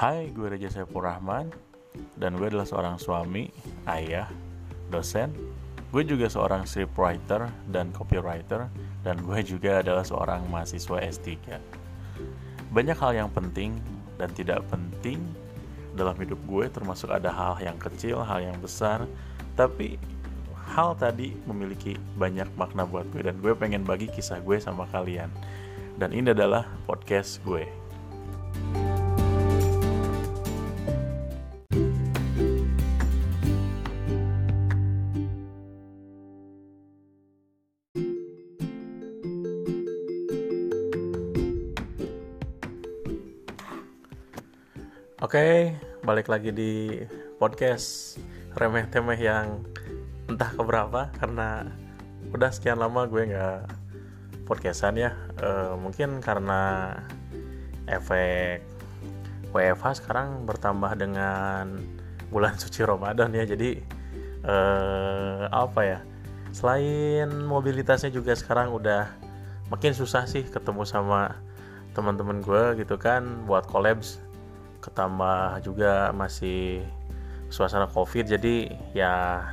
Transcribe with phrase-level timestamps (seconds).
[0.00, 1.52] Hai, gue Reja Saiful Rahman
[2.16, 3.52] dan gue adalah seorang suami,
[3.84, 4.32] ayah,
[4.88, 5.28] dosen.
[5.92, 8.72] Gue juga seorang scriptwriter dan copywriter
[9.04, 11.28] dan gue juga adalah seorang mahasiswa S3.
[12.72, 13.76] Banyak hal yang penting
[14.16, 15.20] dan tidak penting
[15.92, 19.04] dalam hidup gue termasuk ada hal yang kecil, hal yang besar,
[19.52, 20.00] tapi
[20.72, 25.28] hal tadi memiliki banyak makna buat gue dan gue pengen bagi kisah gue sama kalian.
[26.00, 27.89] Dan ini adalah podcast gue.
[46.10, 46.74] Balik lagi di
[47.38, 48.18] podcast
[48.58, 49.62] remeh-temeh yang
[50.26, 51.70] entah keberapa karena
[52.34, 53.70] udah sekian lama gue nggak
[54.42, 55.14] podcastan ya.
[55.38, 56.90] E, mungkin karena
[57.86, 58.66] efek
[59.54, 61.78] WFH sekarang bertambah dengan
[62.26, 63.46] bulan suci Ramadan ya.
[63.46, 63.78] Jadi
[64.42, 64.56] e,
[65.46, 66.02] apa ya?
[66.50, 69.06] Selain mobilitasnya juga sekarang udah
[69.70, 71.38] makin susah sih ketemu sama
[71.94, 74.18] teman-teman gue gitu kan buat collabs
[74.80, 76.84] ketambah juga masih
[77.52, 79.44] suasana covid jadi ya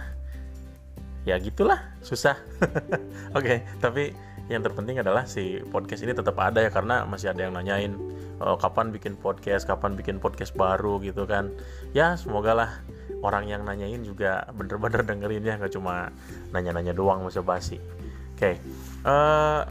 [1.27, 2.39] ya gitulah susah
[3.37, 4.15] oke okay, tapi
[4.47, 7.99] yang terpenting adalah si podcast ini tetap ada ya karena masih ada yang nanyain
[8.39, 11.51] oh, kapan bikin podcast kapan bikin podcast baru gitu kan
[11.91, 12.71] ya semoga lah
[13.19, 16.15] orang yang nanyain juga bener-bener dengerin ya nggak cuma
[16.55, 18.55] nanya-nanya doang masa basi oke okay.
[19.03, 19.61] uh, eh,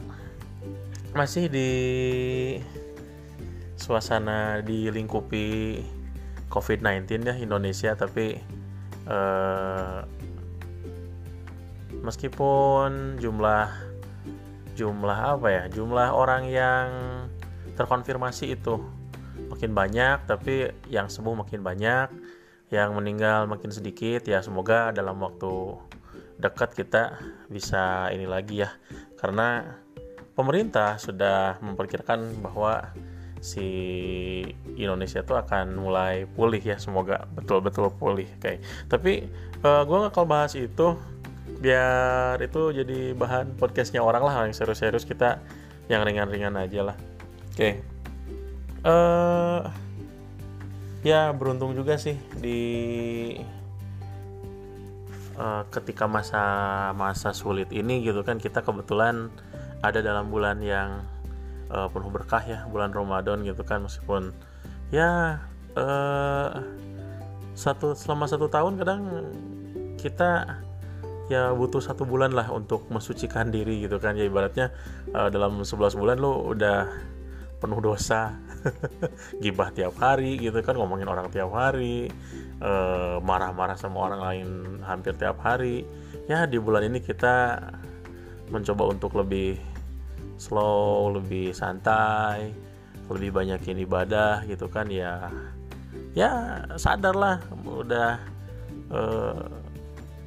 [1.16, 1.70] masih di
[3.86, 5.78] suasana dilingkupi
[6.50, 8.34] COVID-19 ya Indonesia tapi
[9.06, 9.98] eh,
[12.02, 13.70] meskipun jumlah
[14.74, 16.88] jumlah apa ya jumlah orang yang
[17.78, 18.82] terkonfirmasi itu
[19.46, 22.08] makin banyak tapi yang sembuh makin banyak
[22.74, 25.78] yang meninggal makin sedikit ya semoga dalam waktu
[26.36, 27.16] dekat kita
[27.48, 28.70] bisa ini lagi ya.
[29.16, 29.64] Karena
[30.36, 32.92] pemerintah sudah memperkirakan bahwa
[33.46, 33.68] si
[34.74, 39.30] Indonesia tuh akan mulai pulih ya semoga betul-betul pulih kayak tapi
[39.62, 40.98] uh, eh, gue nggak kalau bahas itu
[41.62, 45.38] biar itu jadi bahan podcastnya orang lah yang serius-serius kita
[45.86, 47.72] yang ringan-ringan aja lah oke okay.
[48.82, 49.70] uh,
[51.06, 52.60] ya beruntung juga sih di
[55.38, 56.42] uh, ketika masa
[56.98, 59.30] masa sulit ini gitu kan kita kebetulan
[59.84, 61.04] ada dalam bulan yang
[61.70, 64.30] uh, penuh berkah ya bulan Ramadan gitu kan meskipun
[64.94, 65.42] ya
[65.74, 66.62] uh,
[67.56, 69.00] satu selama satu tahun kadang
[69.96, 70.60] kita
[71.26, 74.14] ya butuh satu bulan lah untuk mensucikan diri gitu kan.
[74.14, 74.70] Ya ibaratnya
[75.16, 76.86] uh, dalam 11 bulan lo udah
[77.56, 78.36] penuh dosa
[79.42, 82.12] gibah tiap hari gitu kan ngomongin orang tiap hari
[83.24, 84.48] marah-marah uh, sama orang lain
[84.84, 85.82] hampir tiap hari.
[86.28, 87.58] Ya di bulan ini kita
[88.52, 89.58] mencoba untuk lebih
[90.36, 92.52] slow lebih santai
[93.08, 95.30] lebih banyakin ibadah gitu kan ya
[96.16, 98.18] ya sadarlah udah
[98.90, 99.46] eh,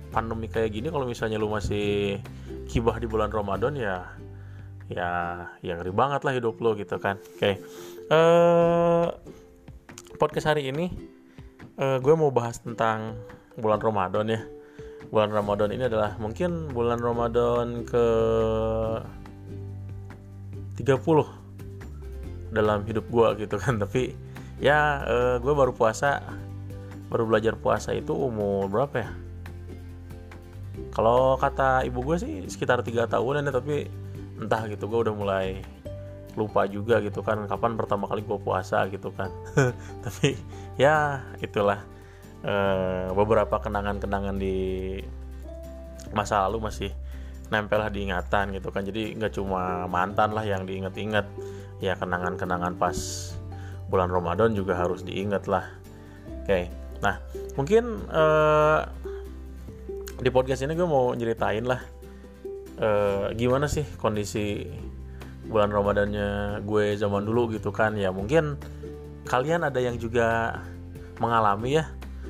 [0.09, 2.17] pandemi kayak gini kalau misalnya lu masih
[2.69, 4.05] kibah di bulan Ramadan ya
[4.89, 5.09] ya
[5.61, 7.61] yang ngeri banget lah hidup lo gitu kan oke okay.
[8.09, 9.05] eh
[10.17, 10.89] podcast hari ini
[11.77, 13.13] eh, gue mau bahas tentang
[13.59, 14.41] bulan Ramadan ya
[15.09, 18.05] bulan Ramadan ini adalah mungkin bulan Ramadan ke
[20.79, 23.75] 30 dalam hidup gue gitu kan.
[23.83, 24.15] Tapi
[24.63, 26.23] ya uh, eh, gue baru puasa
[27.09, 29.09] baru belajar puasa itu umur berapa ya?
[30.95, 33.89] Kalau kata ibu gue sih sekitar tiga tahunan ya tapi
[34.39, 35.47] entah gitu gue udah mulai
[36.39, 39.27] lupa juga gitu kan kapan pertama kali gue puasa gitu kan.
[40.05, 40.39] Tapi
[40.79, 41.83] ya itulah
[42.47, 44.57] uh, beberapa kenangan-kenangan di
[46.15, 46.91] masa lalu masih
[47.49, 48.85] nempel lah diingatan gitu kan.
[48.85, 51.25] Jadi nggak cuma mantan lah yang diinget-inget.
[51.83, 52.97] Ya kenangan-kenangan pas
[53.89, 55.65] bulan Ramadan juga harus diinget lah.
[56.45, 56.69] Oke
[56.99, 57.15] nah
[57.55, 58.83] mungkin uh,
[60.19, 61.79] di podcast ini gue mau nyeritain lah
[62.79, 64.67] uh, gimana sih kondisi
[65.47, 67.97] bulan Ramadannya gue zaman dulu gitu kan.
[67.97, 68.59] Ya mungkin
[69.25, 70.59] kalian ada yang juga
[71.17, 71.89] mengalami ya.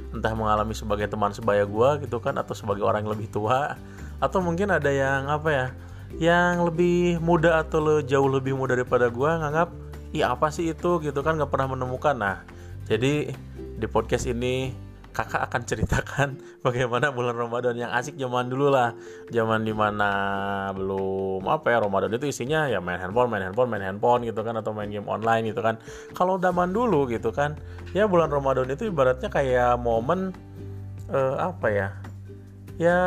[0.09, 3.77] Entah mengalami sebagai teman sebaya gue gitu kan atau sebagai orang yang lebih tua
[4.19, 5.67] atau mungkin ada yang apa ya
[6.19, 9.69] yang lebih muda atau lo jauh lebih muda daripada gue nganggap
[10.11, 10.97] iya apa sih itu?
[11.05, 12.15] gitu kan nggak pernah menemukan.
[12.17, 12.41] Nah
[12.89, 13.31] jadi
[13.79, 14.73] di podcast ini
[15.09, 16.29] kakak akan ceritakan
[16.65, 18.97] bagaimana bulan Ramadan yang asik zaman dulu lah.
[19.29, 20.09] Zaman di mana
[20.73, 24.57] belum apa ya Ramadan itu isinya ya main handphone main handphone main handphone gitu kan
[24.57, 25.77] atau main game online gitu kan.
[26.17, 27.53] Kalau zaman dulu gitu kan
[27.93, 30.33] ya bulan Ramadan itu ibaratnya kayak momen
[31.13, 31.89] uh, apa ya
[32.79, 32.97] ya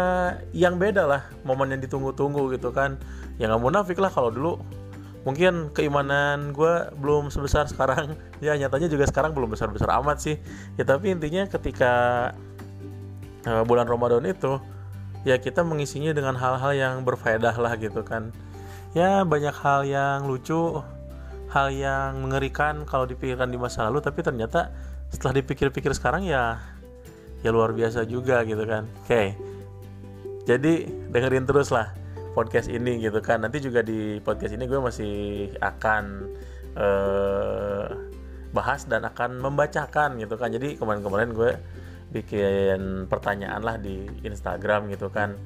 [0.52, 3.00] yang beda lah momen yang ditunggu-tunggu gitu kan.
[3.40, 4.54] Ya nggak munafik lah kalau dulu.
[5.24, 8.14] Mungkin keimanan gue belum sebesar sekarang.
[8.42, 10.36] Ya nyatanya juga sekarang belum besar besar amat sih.
[10.76, 11.92] Ya tapi intinya ketika
[13.48, 14.60] uh, bulan Ramadan itu
[15.22, 18.34] ya kita mengisinya dengan hal-hal yang berfaedah lah gitu kan.
[18.92, 20.84] Ya banyak hal yang lucu
[21.48, 24.72] hal yang mengerikan kalau dipikirkan di masa lalu tapi ternyata
[25.12, 26.58] setelah dipikir-pikir sekarang ya
[27.46, 28.90] ya luar biasa juga gitu kan.
[29.06, 29.52] Oke
[30.42, 31.94] jadi dengerin terus lah
[32.32, 33.44] podcast ini gitu kan.
[33.44, 35.14] Nanti juga di podcast ini gue masih
[35.60, 36.04] akan
[36.76, 37.86] uh,
[38.52, 40.50] bahas dan akan membacakan gitu kan.
[40.52, 41.50] Jadi kemarin-kemarin gue
[42.12, 45.36] bikin pertanyaan lah di Instagram gitu kan.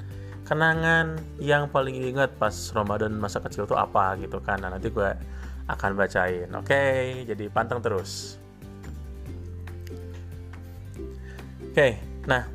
[0.46, 4.62] Kenangan yang paling ingat pas Ramadan masa kecil tuh apa gitu kan.
[4.62, 5.10] Nah, nanti gue
[5.66, 6.70] akan bacain oke?
[6.70, 8.38] Okay, jadi pantang terus.
[11.76, 12.48] Oke okay, nah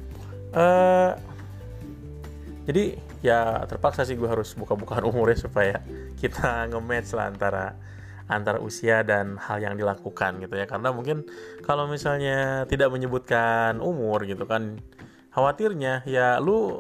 [0.58, 1.14] uh,
[2.72, 5.84] jadi ya terpaksa sih gue harus buka-bukaan umurnya supaya
[6.16, 7.66] kita nge-match lah antara
[8.32, 10.64] antara usia dan hal yang dilakukan gitu ya.
[10.64, 11.28] Karena mungkin
[11.68, 14.80] kalau misalnya tidak menyebutkan umur gitu kan
[15.36, 16.80] khawatirnya ya lu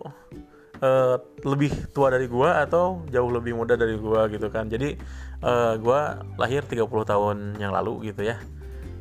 [0.80, 4.72] uh, lebih tua dari gua atau jauh lebih muda dari gua gitu kan.
[4.72, 4.96] Jadi
[5.44, 8.40] uh, gua lahir 30 tahun yang lalu gitu ya.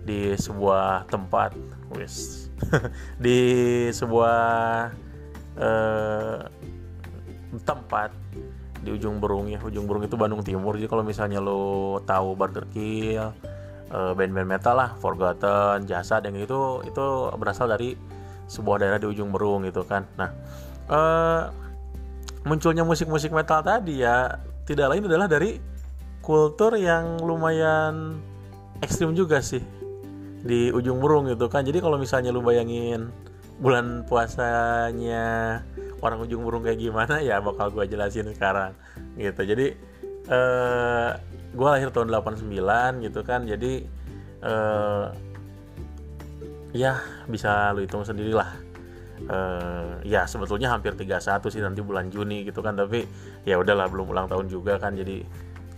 [0.02, 1.54] Di sebuah tempat
[1.94, 2.50] wis.
[3.24, 3.38] Di
[3.94, 4.90] sebuah
[5.54, 6.38] uh,
[7.66, 8.14] tempat
[8.80, 9.58] di ujung Berung ya.
[9.60, 13.20] Ujung Berung itu Bandung Timur jadi kalau misalnya lo tahu Burger Kill
[13.90, 17.04] uh, band-band metal lah Forgotten Jasa dan itu itu
[17.36, 17.98] berasal dari
[18.50, 20.06] sebuah daerah di ujung Berung gitu kan.
[20.14, 20.30] Nah
[20.90, 21.42] uh,
[22.46, 25.60] munculnya musik-musik metal tadi ya tidak lain adalah dari
[26.24, 28.20] kultur yang lumayan
[28.80, 29.60] ekstrim juga sih
[30.40, 31.66] di ujung burung gitu kan.
[31.66, 33.12] Jadi kalau misalnya lu bayangin
[33.60, 35.60] bulan puasanya
[36.00, 38.72] orang ujung burung kayak gimana ya bakal gue jelasin sekarang
[39.16, 39.42] gitu.
[39.44, 39.66] Jadi
[40.28, 41.10] eh,
[41.50, 43.72] gue lahir tahun 89 gitu kan jadi
[44.46, 45.10] uh,
[46.70, 48.54] ya bisa lu hitung sendiri lah
[49.26, 51.18] uh, ya sebetulnya hampir 31
[51.50, 53.02] sih nanti bulan Juni gitu kan tapi
[53.42, 55.26] ya udahlah belum ulang tahun juga kan jadi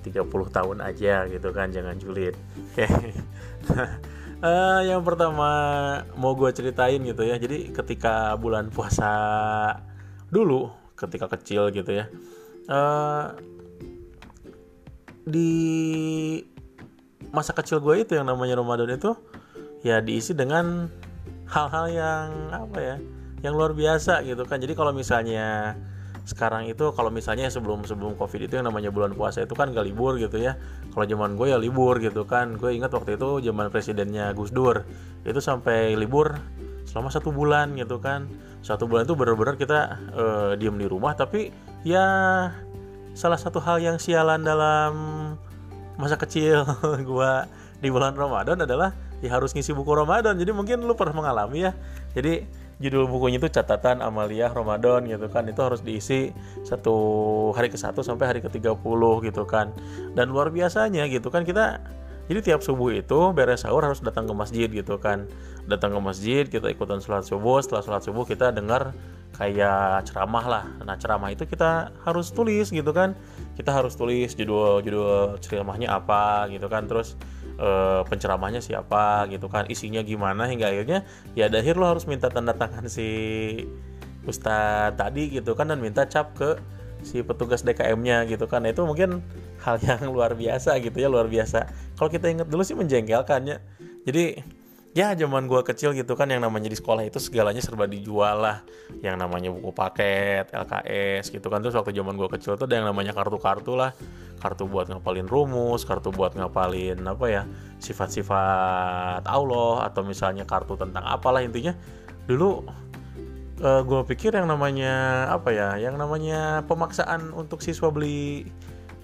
[0.02, 2.34] 30 tahun aja gitu kan jangan julid.
[4.42, 5.48] Uh, yang pertama
[6.18, 9.14] mau gue ceritain gitu ya jadi ketika bulan puasa
[10.32, 12.08] dulu ketika kecil gitu ya
[12.72, 13.36] uh,
[15.22, 15.52] di
[17.30, 19.14] masa kecil gue itu yang namanya Ramadan itu
[19.86, 20.90] ya diisi dengan
[21.46, 22.96] hal-hal yang apa ya
[23.42, 24.62] yang luar biasa gitu kan.
[24.62, 25.74] Jadi kalau misalnya
[26.22, 29.82] sekarang itu kalau misalnya sebelum sebelum covid itu yang namanya bulan puasa itu kan gak
[29.82, 30.54] libur gitu ya.
[30.94, 32.54] Kalau zaman gue ya libur gitu kan.
[32.54, 34.86] Gue ingat waktu itu zaman presidennya Gus Dur
[35.26, 36.38] itu sampai libur
[36.86, 38.30] selama satu bulan gitu kan
[38.62, 39.78] satu bulan itu benar-benar kita
[40.14, 41.50] uh, diem di rumah tapi
[41.82, 42.06] ya
[43.12, 44.94] salah satu hal yang sialan dalam
[46.00, 46.64] masa kecil
[47.10, 47.32] gue
[47.82, 50.38] di bulan Ramadan adalah ya harus ngisi buku Ramadan.
[50.38, 51.72] Jadi mungkin lu pernah mengalami ya.
[52.14, 52.46] Jadi
[52.82, 55.46] judul bukunya itu catatan Amalia Ramadan gitu kan.
[55.50, 56.30] Itu harus diisi
[56.62, 56.94] satu
[57.54, 58.78] hari ke satu sampai hari ke 30
[59.26, 59.74] gitu kan.
[60.14, 61.82] Dan luar biasanya gitu kan kita
[62.30, 65.26] jadi tiap subuh itu beres sahur harus datang ke masjid gitu kan
[65.66, 68.90] datang ke masjid kita ikutan sholat subuh setelah sholat subuh kita dengar
[69.32, 70.64] kayak ceramah lah.
[70.84, 73.16] Nah ceramah itu kita harus tulis gitu kan.
[73.56, 76.84] Kita harus tulis judul judul ceramahnya apa gitu kan.
[76.84, 77.16] Terus
[77.56, 77.68] e,
[78.06, 79.64] penceramahnya siapa gitu kan.
[79.70, 83.08] Isinya gimana hingga akhirnya ya akhir lo harus minta tanda tangan si
[84.22, 86.54] ustadz tadi gitu kan dan minta cap ke
[87.02, 88.62] si petugas DKM-nya gitu kan.
[88.62, 89.24] Nah, itu mungkin
[89.64, 91.66] hal yang luar biasa gitu ya luar biasa.
[91.96, 93.58] Kalau kita ingat dulu sih menjengkelkan ya
[94.02, 94.42] jadi
[94.92, 98.60] ya zaman gua kecil gitu kan yang namanya di sekolah itu segalanya serba dijual lah.
[99.00, 101.64] Yang namanya buku paket LKS gitu kan.
[101.64, 103.96] Terus waktu zaman gua kecil tuh ada yang namanya kartu-kartu lah.
[104.40, 107.42] Kartu buat ngapalin rumus kartu buat ngapalin apa ya
[107.78, 111.72] sifat-sifat Allah atau misalnya kartu tentang apalah intinya.
[112.28, 112.50] Dulu
[113.62, 118.50] uh, eh, gue pikir yang namanya apa ya yang namanya pemaksaan untuk siswa beli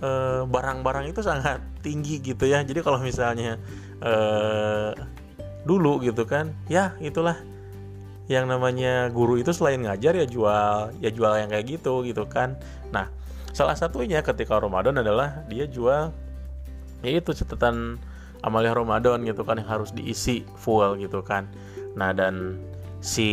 [0.03, 2.61] eh, barang-barang uh, itu sangat tinggi gitu ya.
[2.67, 3.57] Jadi kalau misalnya
[4.03, 4.93] uh,
[5.65, 6.55] dulu gitu kan.
[6.71, 7.39] Ya itulah.
[8.29, 12.61] Yang namanya guru itu selain ngajar ya jual ya jual yang kayak gitu gitu kan.
[12.93, 13.09] Nah
[13.57, 16.13] salah satunya ketika Ramadan adalah dia jual
[17.01, 17.97] yaitu catatan
[18.45, 21.49] amalia Ramadan gitu kan yang harus diisi full gitu kan.
[21.97, 22.61] Nah dan
[23.01, 23.29] si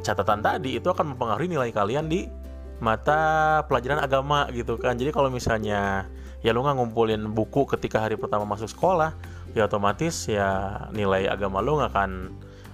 [0.00, 2.24] catatan tadi itu akan mempengaruhi nilai kalian di
[2.78, 4.94] mata pelajaran agama gitu kan.
[4.94, 6.06] Jadi kalau misalnya
[6.42, 9.10] ya lu nggak ngumpulin buku ketika hari pertama masuk sekolah
[9.58, 12.12] ya otomatis ya nilai agama lu nggak akan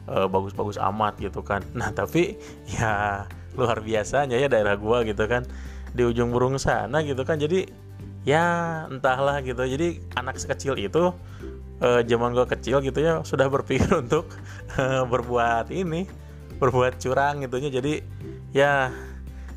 [0.05, 1.65] bagus bagus-bagus amat gitu kan.
[1.79, 2.37] Nah tapi
[2.69, 3.25] ya
[3.57, 5.49] luar biasanya ya daerah gua gitu kan.
[5.95, 7.41] Di ujung burung sana gitu kan.
[7.41, 7.65] Jadi
[8.29, 8.45] ya
[8.93, 9.65] entahlah gitu.
[9.65, 11.17] Jadi anak sekecil itu
[11.81, 14.29] eh, zaman gua kecil gitu ya sudah berpikir untuk
[14.77, 16.25] eh, berbuat ini
[16.59, 17.95] berbuat curang gitunya jadi
[18.55, 18.73] ya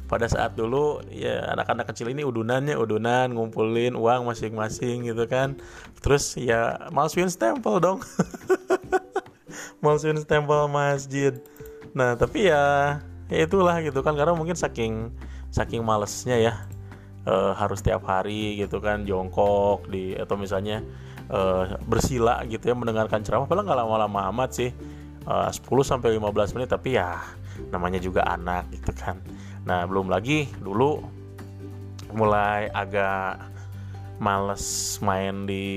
[0.07, 5.59] pada saat dulu ya anak-anak kecil ini udunannya udunan ngumpulin uang masing-masing gitu kan.
[5.99, 7.99] Terus ya masukin stempel dong.
[9.83, 11.37] Masukin stempel masjid.
[11.91, 12.97] Nah tapi ya,
[13.27, 14.15] ya itulah gitu kan.
[14.15, 15.11] Karena mungkin saking
[15.51, 16.53] saking malesnya ya
[17.27, 20.81] e, harus tiap hari gitu kan jongkok di atau misalnya
[21.27, 21.39] e,
[21.83, 23.45] bersila gitu ya mendengarkan ceramah.
[23.45, 24.71] Padahal nggak lama-lama amat sih
[25.27, 26.71] e, 10 sampai 15 menit.
[26.71, 27.19] Tapi ya
[27.69, 29.19] namanya juga anak gitu kan
[29.67, 31.03] Nah, belum lagi dulu
[32.15, 33.51] mulai agak
[34.15, 35.67] males main di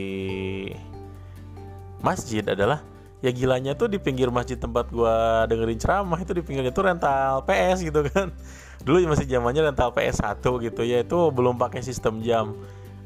[1.99, 2.81] masjid adalah
[3.21, 7.43] ya gilanya tuh di pinggir masjid tempat gua dengerin ceramah itu di pinggirnya tuh rental
[7.45, 8.31] PS gitu kan.
[8.87, 12.57] Dulu masih zamannya rental PS 1 gitu ya itu belum pakai sistem jam.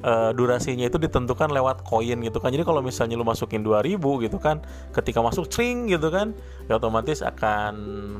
[0.04, 2.52] Uh, durasinya itu ditentukan lewat koin gitu kan.
[2.52, 4.60] Jadi kalau misalnya lu masukin 2000 gitu kan,
[4.92, 6.36] ketika masuk string gitu kan,
[6.68, 7.72] ya otomatis akan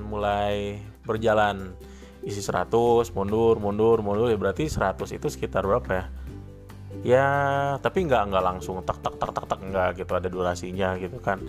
[0.09, 1.77] mulai berjalan
[2.25, 2.73] isi 100
[3.13, 4.29] mundur mundur mundur.
[4.33, 6.05] Ya berarti 100 itu sekitar berapa ya?
[7.05, 7.27] Ya
[7.85, 10.13] tapi nggak nggak langsung tak tak tak tak tak nggak gitu.
[10.17, 11.41] Ada durasinya gitu kan.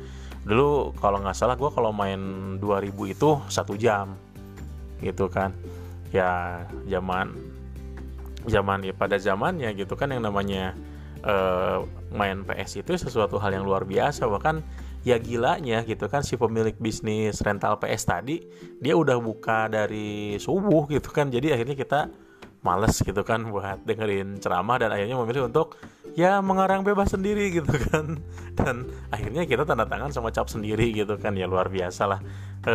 [0.43, 2.19] Dulu kalau nggak salah gue kalau main
[2.59, 4.19] 2000 itu satu jam
[4.99, 5.55] gitu kan.
[6.11, 7.33] Ya zaman
[8.45, 10.77] zaman ya pada zamannya gitu kan yang namanya
[11.25, 11.81] uh,
[12.13, 14.29] main PS itu sesuatu hal yang luar biasa.
[14.29, 14.61] Bahkan
[15.05, 18.41] ya gilanya gitu kan si pemilik bisnis rental PS tadi
[18.81, 21.29] dia udah buka dari subuh gitu kan.
[21.29, 21.99] Jadi akhirnya kita
[22.65, 25.77] males gitu kan buat dengerin ceramah dan akhirnya memilih untuk
[26.17, 28.17] ya mengarang bebas sendiri gitu kan.
[28.57, 31.37] Dan akhirnya kita tanda tangan sama cap sendiri gitu kan.
[31.37, 32.19] Ya luar biasa lah.
[32.65, 32.73] E,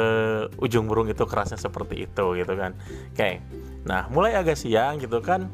[0.63, 2.79] ujung burung itu kerasnya seperti itu gitu kan.
[3.11, 3.43] Oke
[3.85, 5.49] nah mulai agak siang gitu kan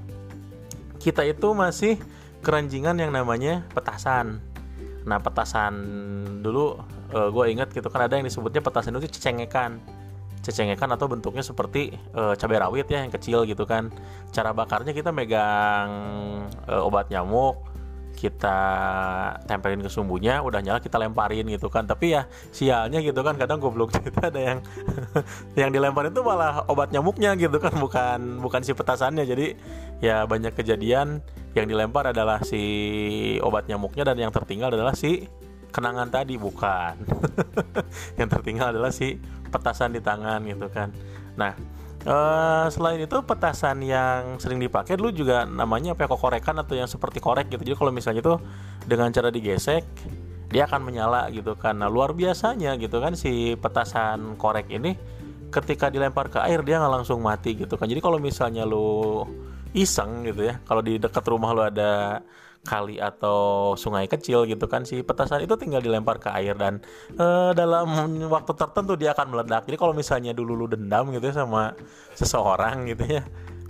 [0.99, 1.95] kita itu masih
[2.43, 4.43] keranjingan yang namanya petasan
[5.07, 5.75] Nah petasan
[6.43, 6.75] dulu
[7.15, 9.79] uh, eh, gue ingat gitu kan ada yang disebutnya petasan itu cecengekan.
[10.43, 13.89] Cecengekan atau bentuknya seperti uh, cabai rawit ya yang kecil gitu kan.
[14.35, 15.89] Cara bakarnya kita megang
[16.67, 17.63] uh, obat nyamuk
[18.17, 18.59] kita
[19.45, 21.87] tempelin ke sumbunya udah nyala kita lemparin gitu kan.
[21.87, 24.59] Tapi ya sialnya gitu kan kadang goblok cerita ada yang
[25.61, 29.23] yang dilemparin itu malah obat nyamuknya gitu kan bukan bukan si petasannya.
[29.29, 29.47] Jadi
[30.03, 31.23] ya banyak kejadian
[31.57, 32.61] yang dilempar adalah si
[33.41, 35.25] obat nyamuknya dan yang tertinggal adalah si
[35.73, 37.01] kenangan tadi bukan
[38.21, 39.17] yang tertinggal adalah si
[39.49, 40.93] petasan di tangan gitu kan
[41.33, 41.57] nah
[42.07, 46.87] Uh, selain itu petasan yang sering dipakai dulu juga namanya apa ya kokorekan atau yang
[46.87, 47.67] seperti korek gitu.
[47.67, 48.39] Jadi kalau misalnya itu
[48.87, 49.83] dengan cara digesek
[50.47, 51.83] dia akan menyala gitu kan.
[51.83, 54.95] Nah, luar biasanya gitu kan si petasan korek ini
[55.51, 57.91] ketika dilempar ke air dia nggak langsung mati gitu kan.
[57.91, 59.27] Jadi kalau misalnya lu
[59.77, 62.25] iseng gitu ya, kalau di dekat rumah lu ada
[62.67, 66.83] kali atau sungai kecil gitu kan si petasan itu tinggal dilempar ke air dan
[67.17, 67.87] uh, dalam
[68.27, 69.71] waktu tertentu dia akan meledak.
[69.71, 71.79] Jadi kalau misalnya dulu lu dendam gitu ya sama
[72.19, 73.23] seseorang gitu ya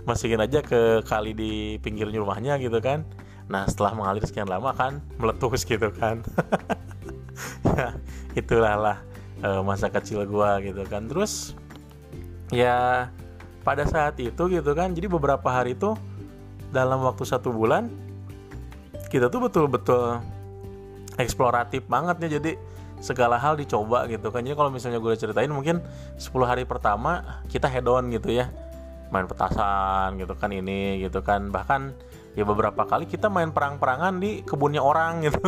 [0.09, 3.05] masukin aja ke kali di pinggir rumahnya gitu kan.
[3.47, 6.25] Nah setelah mengalir sekian lama kan meletus gitu kan.
[7.77, 7.93] Ya
[8.33, 8.97] itulah lah
[9.45, 11.05] uh, masa kecil gua gitu kan.
[11.05, 11.53] Terus
[12.49, 13.05] ya
[13.67, 14.95] pada saat itu gitu kan.
[14.95, 15.91] Jadi beberapa hari itu
[16.71, 17.91] dalam waktu satu bulan
[19.11, 20.23] kita tuh betul-betul
[21.19, 22.55] eksploratif banget ya jadi
[23.03, 24.39] segala hal dicoba gitu kan.
[24.47, 25.83] Jadi kalau misalnya gue ceritain mungkin
[26.15, 28.47] 10 hari pertama kita head on gitu ya.
[29.11, 31.51] Main petasan gitu kan ini gitu kan.
[31.51, 31.91] Bahkan
[32.37, 35.41] ya beberapa kali kita main perang-perangan di kebunnya orang gitu.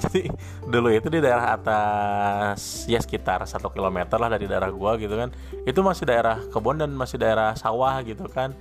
[0.00, 0.32] Jadi
[0.64, 5.28] dulu itu di daerah atas ya sekitar satu kilometer lah dari daerah gua gitu kan.
[5.68, 8.56] Itu masih daerah kebun dan masih daerah sawah gitu kan.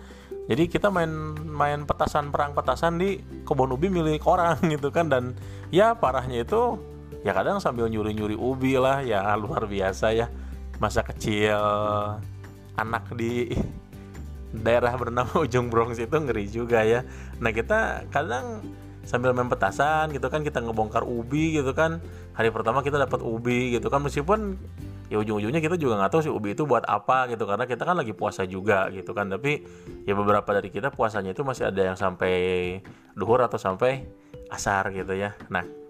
[0.52, 5.08] Jadi kita main main petasan perang petasan di kebun ubi milik orang gitu kan.
[5.08, 5.40] Dan
[5.72, 6.76] ya parahnya itu
[7.24, 10.28] ya kadang sambil nyuri-nyuri ubi lah ya luar biasa ya.
[10.84, 11.56] Masa kecil
[12.76, 13.56] anak di
[14.62, 17.04] daerah bernama ujung Bronx itu ngeri juga ya.
[17.42, 18.64] Nah kita kadang
[19.06, 22.00] sambil main petasan gitu kan kita ngebongkar ubi gitu kan.
[22.36, 24.60] Hari pertama kita dapat ubi gitu kan meskipun
[25.06, 27.96] ya ujung-ujungnya kita juga nggak tahu sih ubi itu buat apa gitu karena kita kan
[27.96, 29.30] lagi puasa juga gitu kan.
[29.30, 29.62] Tapi
[30.08, 32.34] ya beberapa dari kita puasanya itu masih ada yang sampai
[33.14, 34.06] duhur atau sampai
[34.50, 35.38] asar gitu ya.
[35.50, 35.86] Nah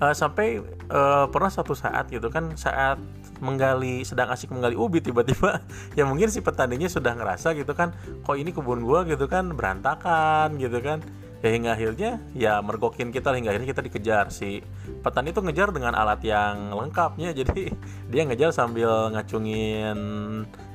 [0.00, 2.98] uh, sampai uh, pernah satu saat gitu kan saat
[3.40, 5.64] menggali sedang asik menggali ubi tiba-tiba.
[5.98, 7.92] Ya mungkin si petaninya sudah ngerasa gitu kan
[8.22, 9.02] kok ini kebun gua?
[9.08, 11.02] gitu kan berantakan gitu kan.
[11.40, 14.28] Ya hingga akhirnya ya mergokin kita hingga akhirnya kita dikejar.
[14.30, 14.60] Si
[15.00, 17.72] petani itu ngejar dengan alat yang lengkapnya jadi
[18.12, 19.98] dia ngejar sambil ngacungin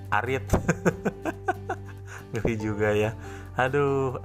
[0.10, 0.45] arit.
[2.34, 3.13] Ngeri juga ya.
[3.55, 4.19] Aduh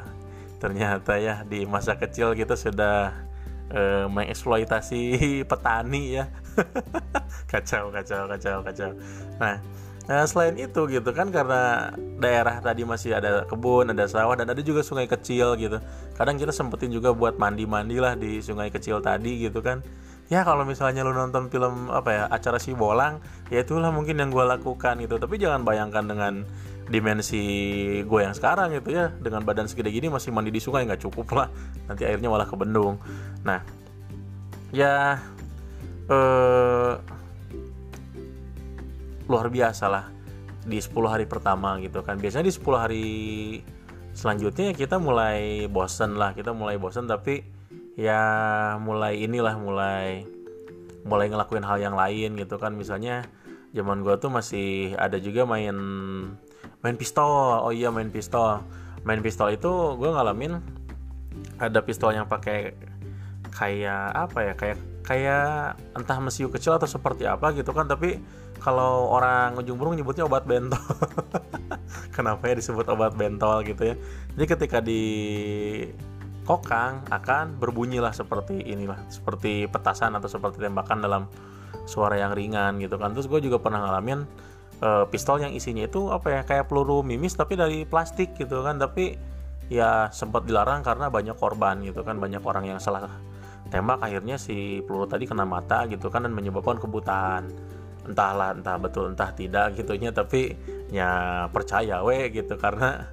[0.61, 3.30] ternyata ya di masa kecil kita sudah
[3.73, 5.03] uh, mengeksploitasi
[5.51, 6.25] petani ya
[7.51, 8.91] kacau kacau kacau kacau
[9.39, 9.59] nah
[10.11, 14.59] Nah, selain itu gitu kan karena daerah tadi masih ada kebun, ada sawah dan ada
[14.59, 15.79] juga sungai kecil gitu.
[16.19, 19.87] Kadang kita sempetin juga buat mandi-mandi lah di sungai kecil tadi gitu kan.
[20.27, 23.23] Ya kalau misalnya lu nonton film apa ya acara si bolang,
[23.55, 25.15] ya itulah mungkin yang gue lakukan gitu.
[25.23, 26.43] Tapi jangan bayangkan dengan
[26.91, 27.43] dimensi
[28.03, 29.15] gue yang sekarang gitu ya.
[29.15, 31.49] Dengan badan segede gini masih mandi di sungai nggak cukup lah.
[31.87, 32.99] Nanti airnya malah ke bendung.
[33.47, 33.63] Nah
[34.75, 35.23] ya
[36.11, 36.93] eh,
[39.31, 40.11] luar biasa lah
[40.67, 42.19] di 10 hari pertama gitu kan.
[42.19, 43.09] Biasanya di 10 hari
[44.11, 47.07] selanjutnya kita mulai bosen lah kita mulai bosen.
[47.07, 47.47] Tapi
[47.95, 48.19] ya
[48.83, 50.27] mulai inilah mulai
[51.07, 52.75] mulai ngelakuin hal yang lain gitu kan.
[52.75, 53.23] Misalnya
[53.71, 55.79] zaman gue tuh masih ada juga main
[56.81, 57.65] main pistol.
[57.65, 58.65] Oh iya main pistol.
[59.05, 60.61] Main pistol itu gue ngalamin
[61.61, 62.77] ada pistol yang pakai
[63.51, 67.89] kayak apa ya kayak kayak entah mesiu kecil atau seperti apa gitu kan.
[67.89, 68.21] Tapi
[68.61, 70.81] kalau orang ujung burung nyebutnya obat bentol.
[72.17, 73.95] Kenapa ya disebut obat bentol gitu ya?
[74.37, 75.03] Jadi ketika di
[76.45, 81.23] kokang akan berbunyi lah seperti inilah seperti petasan atau seperti tembakan dalam
[81.89, 83.17] suara yang ringan gitu kan.
[83.17, 84.29] Terus gue juga pernah ngalamin
[84.81, 88.81] uh, pistol yang isinya itu apa ya kayak peluru mimis tapi dari plastik gitu kan.
[88.81, 89.17] Tapi
[89.71, 93.07] ya sempat dilarang karena banyak korban gitu kan banyak orang yang salah
[93.71, 94.03] tembak.
[94.03, 97.53] Akhirnya si peluru tadi kena mata gitu kan dan menyebabkan kebutaan.
[98.09, 100.57] Entahlah entah betul entah tidak gitunya tapi
[100.91, 102.59] ya percaya we gitu.
[102.59, 103.07] Karena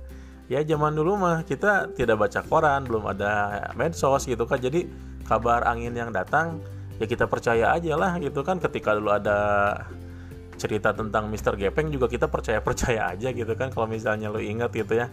[0.48, 4.58] ya zaman dulu mah kita tidak baca koran belum ada medsos gitu kan.
[4.58, 4.88] Jadi
[5.28, 6.64] kabar angin yang datang
[6.98, 8.58] ya kita percaya aja lah gitu kan.
[8.58, 9.38] Ketika dulu ada
[10.58, 11.56] cerita tentang Mr.
[11.56, 15.08] Gepeng juga kita percaya-percaya aja gitu kan kalau misalnya lo ingat gitu ya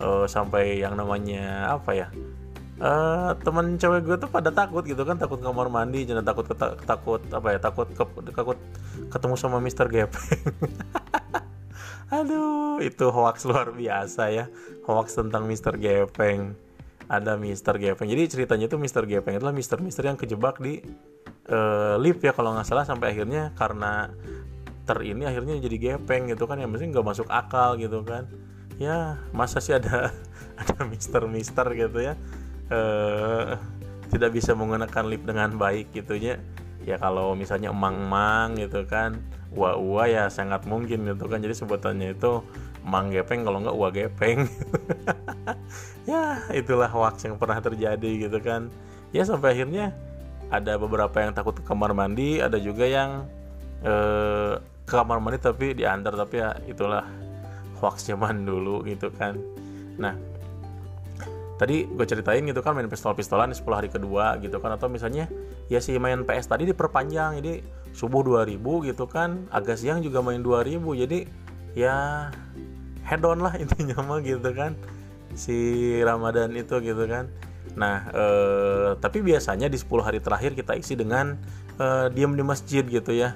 [0.00, 2.08] uh, sampai yang namanya apa ya
[2.80, 6.46] uh, teman cewek gue tuh pada takut gitu kan takut kamar mandi jangan takut
[6.86, 8.58] takut apa ya takut ke, takut
[9.10, 9.86] ketemu sama Mr.
[9.90, 10.40] Gepeng
[12.14, 14.44] aduh itu hoax luar biasa ya
[14.86, 15.74] hoax tentang Mr.
[15.76, 16.54] Gepeng
[17.10, 17.76] ada Mr.
[17.76, 19.04] Gepeng jadi ceritanya tuh Mr.
[19.04, 19.82] Gepeng adalah Mr.
[19.82, 20.80] Mister yang kejebak di
[21.50, 24.12] uh, lift ya kalau nggak salah sampai akhirnya karena
[24.84, 28.28] ter ini akhirnya jadi gepeng gitu kan yang mesti nggak masuk akal gitu kan.
[28.76, 30.12] Ya masa sih ada
[30.60, 32.14] ada mister mister gitu ya?
[32.68, 33.56] Eh,
[34.12, 36.40] tidak bisa menggunakan lip dengan baik gitunya
[36.84, 37.00] ya.
[37.00, 39.18] Kalau misalnya emang-emang gitu kan
[39.54, 41.40] ua-ua ya sangat mungkin gitu kan.
[41.40, 42.44] Jadi sebutannya itu
[42.84, 44.44] emang gepeng kalau nggak ua gepeng.
[46.04, 48.68] Ya itulah hoax yang pernah terjadi gitu kan.
[49.16, 49.96] Ya sampai akhirnya
[50.52, 53.24] ada beberapa yang takut ke kamar mandi ada juga yang
[53.80, 57.04] eh, ke kamar mandi tapi diantar tapi ya itulah
[57.80, 59.36] hoax zaman dulu gitu kan.
[59.96, 60.14] Nah
[61.54, 65.30] tadi gue ceritain gitu kan main pistol-pistolan di 10 hari kedua gitu kan atau misalnya
[65.70, 67.62] ya si main PS tadi diperpanjang jadi
[67.94, 68.58] subuh 2000
[68.90, 71.18] gitu kan agak siang juga main 2000 jadi
[71.78, 72.28] ya
[73.06, 74.74] head on lah intinya mah gitu kan
[75.34, 75.56] si
[76.02, 77.26] Ramadan itu gitu kan.
[77.74, 81.38] Nah eh, tapi biasanya di 10 hari terakhir kita isi dengan
[81.78, 83.34] eh, diam di masjid gitu ya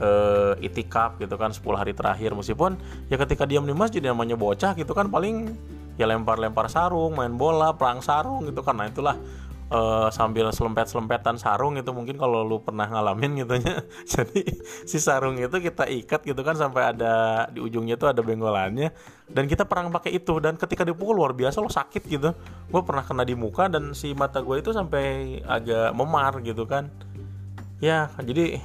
[0.00, 2.76] uh, itikaf gitu kan 10 hari terakhir meskipun
[3.08, 5.52] ya ketika diam di masjid namanya bocah gitu kan paling
[5.96, 8.60] ya lempar-lempar sarung, main bola, perang sarung gitu.
[8.60, 9.16] Nah, itulah
[9.72, 13.80] uh, sambil selempet-selempetan sarung itu mungkin kalau lu pernah ngalamin gitu ya.
[14.12, 14.44] Jadi
[14.84, 18.92] si sarung itu kita ikat gitu kan sampai ada di ujungnya tuh ada benggolannya
[19.32, 22.30] dan kita perang pakai itu dan ketika dipukul luar biasa lo sakit gitu.
[22.68, 26.92] Gue pernah kena di muka dan si mata gue itu sampai agak memar gitu kan.
[27.76, 28.56] Ya, jadi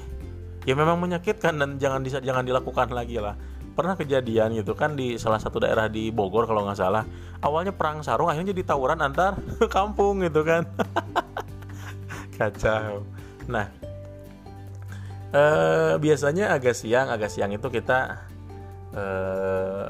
[0.62, 3.34] ya memang menyakitkan dan jangan bisa jangan dilakukan lagi lah.
[3.72, 7.04] Pernah kejadian gitu kan di salah satu daerah di Bogor kalau nggak salah.
[7.42, 9.40] Awalnya perang sarung akhirnya jadi tawuran antar
[9.76, 10.68] kampung gitu kan.
[12.38, 13.08] Kacau.
[13.50, 13.66] Nah
[15.32, 18.28] eh, biasanya agak siang agak siang itu kita
[18.94, 19.86] eh,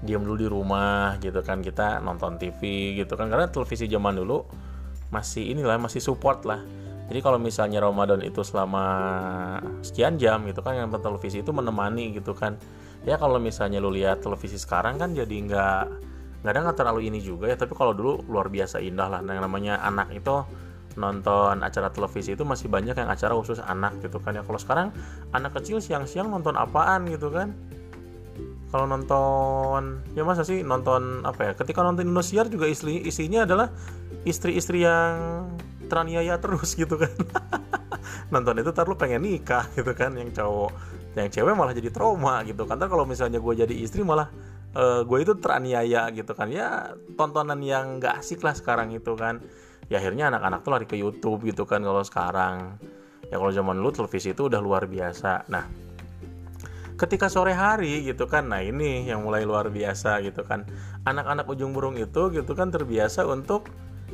[0.00, 1.64] diam dulu di rumah gitu kan.
[1.64, 3.30] Kita nonton TV gitu kan.
[3.30, 4.42] Karena televisi zaman dulu
[5.10, 6.62] masih inilah masih support lah
[7.10, 8.86] jadi kalau misalnya Ramadan itu selama
[9.82, 12.54] sekian jam gitu kan yang televisi itu menemani gitu kan.
[13.02, 15.82] Ya kalau misalnya lu lihat televisi sekarang kan jadi nggak
[16.46, 17.58] nggak ada nggak terlalu ini juga ya.
[17.58, 19.20] Tapi kalau dulu luar biasa indah lah.
[19.26, 20.46] Nah, yang namanya anak itu
[20.94, 24.46] nonton acara televisi itu masih banyak yang acara khusus anak gitu kan ya.
[24.46, 24.94] Kalau sekarang
[25.34, 27.50] anak kecil siang-siang nonton apaan gitu kan?
[28.70, 31.52] Kalau nonton ya masa sih nonton apa ya?
[31.58, 33.66] Ketika nonton Indosiar juga istri isinya adalah
[34.22, 35.50] istri-istri yang
[35.90, 37.10] teraniaya terus gitu kan.
[38.32, 40.70] Nonton itu ntar lu pengen nikah gitu kan yang cowok.
[41.18, 42.78] Yang cewek malah jadi trauma gitu kan.
[42.78, 44.30] Kalau misalnya gue jadi istri malah
[44.78, 46.46] uh, gue itu teraniaya gitu kan.
[46.48, 49.42] Ya tontonan yang gak asik lah sekarang itu kan.
[49.90, 52.78] Ya akhirnya anak-anak tuh lari ke YouTube gitu kan kalau sekarang.
[53.26, 55.50] Ya kalau zaman dulu televisi itu udah luar biasa.
[55.50, 55.66] Nah
[56.94, 60.62] ketika sore hari gitu kan nah ini yang mulai luar biasa gitu kan.
[61.02, 63.66] Anak-anak ujung burung itu gitu kan terbiasa untuk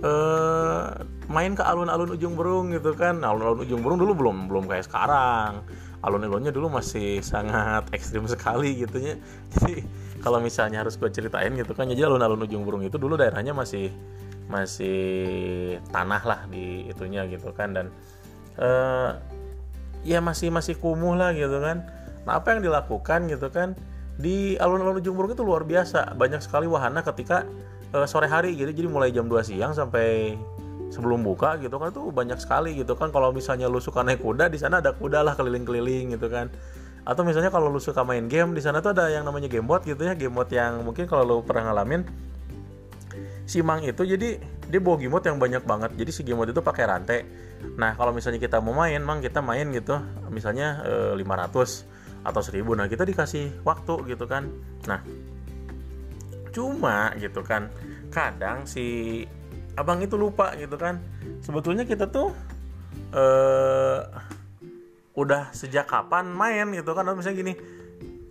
[0.03, 3.23] uh, main ke alun-alun ujung burung gitu kan.
[3.23, 5.63] Alun-alun ujung burung dulu belum belum kayak sekarang.
[6.05, 9.15] Alun-alunnya dulu masih sangat ekstrim sekali gitu ya
[9.57, 9.83] jadi
[10.23, 13.91] kalau misalnya harus gue ceritain gitu kan jadi alun-alun ujung burung itu dulu daerahnya masih
[14.47, 14.99] masih
[15.91, 17.75] tanah lah di itunya gitu kan.
[17.75, 17.87] Dan
[18.59, 19.19] uh,
[20.07, 21.83] ya masih masih kumuh lah gitu kan.
[22.27, 23.75] Nah apa yang dilakukan gitu kan
[24.17, 26.15] di alun-alun ujung burung itu luar biasa.
[26.15, 27.45] Banyak sekali wahana ketika
[27.97, 30.37] uh, sore hari gitu jadi mulai jam 2 siang sampai
[30.91, 33.11] sebelum buka gitu kan tuh banyak sekali gitu kan.
[33.11, 36.53] Kalau misalnya lu suka naik kuda di sana ada kuda lah keliling-keliling gitu kan.
[37.07, 40.03] Atau misalnya kalau lu suka main game di sana tuh ada yang namanya gamebot gitu
[40.03, 42.07] ya gamebot yang mungkin kalau lu pernah ngalamin.
[43.47, 45.95] Si Mang itu jadi dia bawa gimot yang banyak banget.
[45.95, 47.21] Jadi si gimot itu pakai rantai.
[47.79, 50.03] Nah kalau misalnya kita mau main Mang kita main gitu
[50.35, 54.51] misalnya e, eh, 500 atau 1000 nah kita dikasih waktu gitu kan.
[54.91, 54.99] Nah
[56.57, 57.69] cuma gitu kan.
[58.09, 59.23] Kadang si
[59.77, 60.97] abang itu lupa gitu kan.
[61.45, 62.33] Sebetulnya kita tuh
[63.13, 64.01] eh
[65.17, 67.05] udah sejak kapan main gitu kan.
[67.13, 67.55] Misalnya gini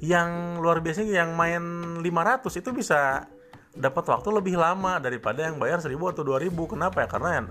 [0.01, 1.61] yang luar biasa yang main
[2.01, 3.29] 500 itu bisa
[3.75, 7.07] dapat waktu lebih lama daripada yang bayar 1000 atau 2000 kenapa ya?
[7.11, 7.47] Karena yang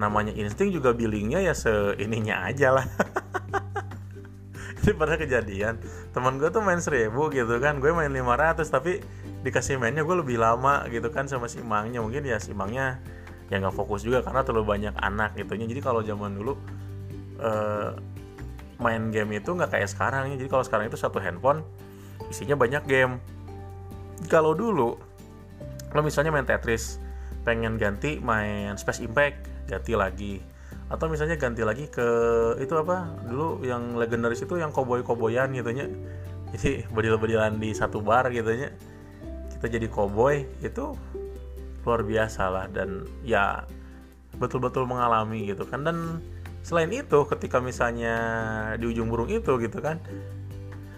[0.00, 2.86] namanya insting juga billingnya ya seininya aja lah.
[4.82, 5.78] Ini pernah kejadian.
[6.10, 7.78] Teman gue tuh main 1000 gitu kan.
[7.78, 8.98] Gue main 500 tapi
[9.42, 13.02] dikasih mainnya gue lebih lama gitu kan sama si mangnya mungkin ya si mangnya
[13.50, 16.54] ya nggak fokus juga karena terlalu banyak anak gitu jadi kalau zaman dulu
[17.42, 17.92] uh,
[18.82, 21.62] main game itu nggak kayak sekarang jadi kalau sekarang itu satu handphone
[22.32, 23.20] isinya banyak game.
[24.32, 24.96] Kalau dulu
[25.92, 26.96] lo misalnya main Tetris
[27.44, 30.34] pengen ganti main Space Impact ganti lagi.
[30.88, 32.08] Atau misalnya ganti lagi ke
[32.60, 33.12] itu apa?
[33.28, 35.86] Dulu yang legendaris itu yang koboi koboyan gitu nya
[36.52, 38.72] jadi bedil-bedilan di satu bar gitu nya
[39.62, 40.98] kita jadi koboi itu
[41.86, 42.66] luar biasa lah.
[42.66, 43.62] Dan ya
[44.42, 45.86] betul-betul mengalami gitu kan.
[45.86, 46.18] Dan
[46.66, 48.14] selain itu ketika misalnya
[48.74, 50.02] di ujung burung itu gitu kan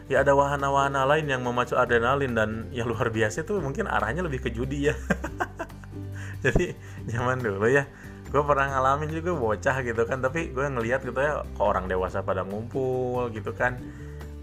[0.04, 4.44] ya ada wahana-wahana lain yang memacu adrenalin dan yang luar biasa itu mungkin arahnya lebih
[4.44, 4.94] ke judi ya.
[6.44, 6.76] Jadi
[7.08, 7.88] zaman dulu ya
[8.28, 10.20] gue pernah ngalamin juga bocah gitu kan.
[10.20, 13.80] Tapi gue ngelihat gitu ya ke orang dewasa pada ngumpul gitu kan.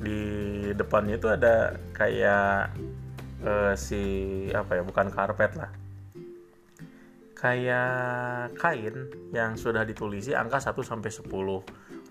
[0.02, 0.18] Di
[0.74, 2.74] depannya itu ada kayak
[3.46, 4.02] uh, si
[4.54, 5.72] apa ya bukan karpet lah.
[7.38, 11.26] Kayak kain yang sudah ditulisi angka 1 sampai 10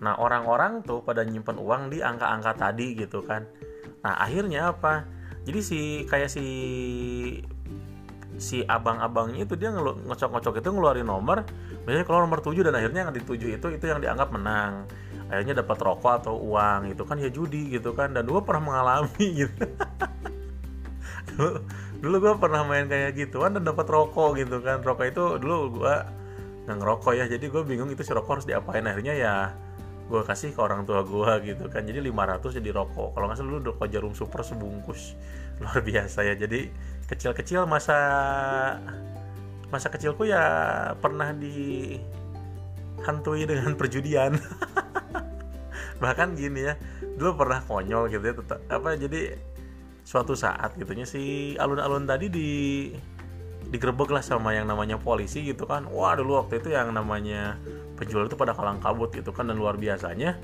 [0.01, 3.45] Nah, orang-orang tuh pada nyimpen uang di angka-angka tadi gitu kan.
[4.01, 5.05] Nah, akhirnya apa?
[5.45, 6.45] Jadi si kayak si
[8.41, 11.45] si abang-abangnya itu dia ngocok-ngocok itu ngeluarin nomor
[11.85, 14.89] biasanya kalau nomor 7 dan akhirnya yang dituju itu itu yang dianggap menang.
[15.29, 18.11] Akhirnya dapat rokok atau uang itu kan ya judi gitu kan.
[18.17, 19.63] Dan dulu pernah mengalami gitu
[21.35, 21.63] dulu,
[22.01, 24.81] dulu gue pernah main kayak gituan dan dapat rokok gitu kan.
[24.81, 25.95] Rokok itu dulu gue
[26.61, 28.85] nggak ngerokok ya jadi gue bingung itu si rokok harus diapain.
[28.85, 29.53] Akhirnya ya
[30.11, 31.87] gue kasih ke orang tua gue gitu kan.
[31.87, 33.15] Jadi 500 jadi rokok.
[33.15, 35.15] Kalau nggak salah dulu rokok jarum super sebungkus.
[35.61, 36.35] Luar biasa ya.
[36.35, 36.67] Jadi
[37.07, 37.97] kecil-kecil masa
[39.71, 40.43] masa kecilku ya
[40.99, 42.09] pernah dihantui
[43.47, 44.35] dengan perjudian.
[46.03, 46.75] Bahkan gini ya
[47.21, 49.37] dulu pernah konyol gitu ya tetap, apa jadi
[50.11, 52.49] suatu saat gitunya si alun-alun tadi di
[53.71, 55.87] digerebek lah sama yang namanya polisi gitu kan.
[55.87, 57.55] Wah dulu waktu itu yang namanya
[57.95, 60.35] penjual itu pada kalang kabut gitu kan dan luar biasanya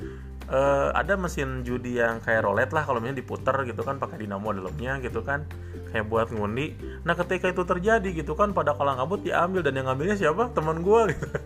[0.47, 4.47] uh, ada mesin judi yang kayak roulette lah kalau misalnya diputer gitu kan pakai dinamo
[4.55, 5.43] dalamnya gitu kan
[5.91, 6.79] kayak buat ngundi.
[7.03, 10.55] Nah ketika itu terjadi gitu kan pada kalang kabut diambil dan yang ngambilnya siapa?
[10.55, 11.27] Teman gue gitu.
[11.27, 11.43] Kan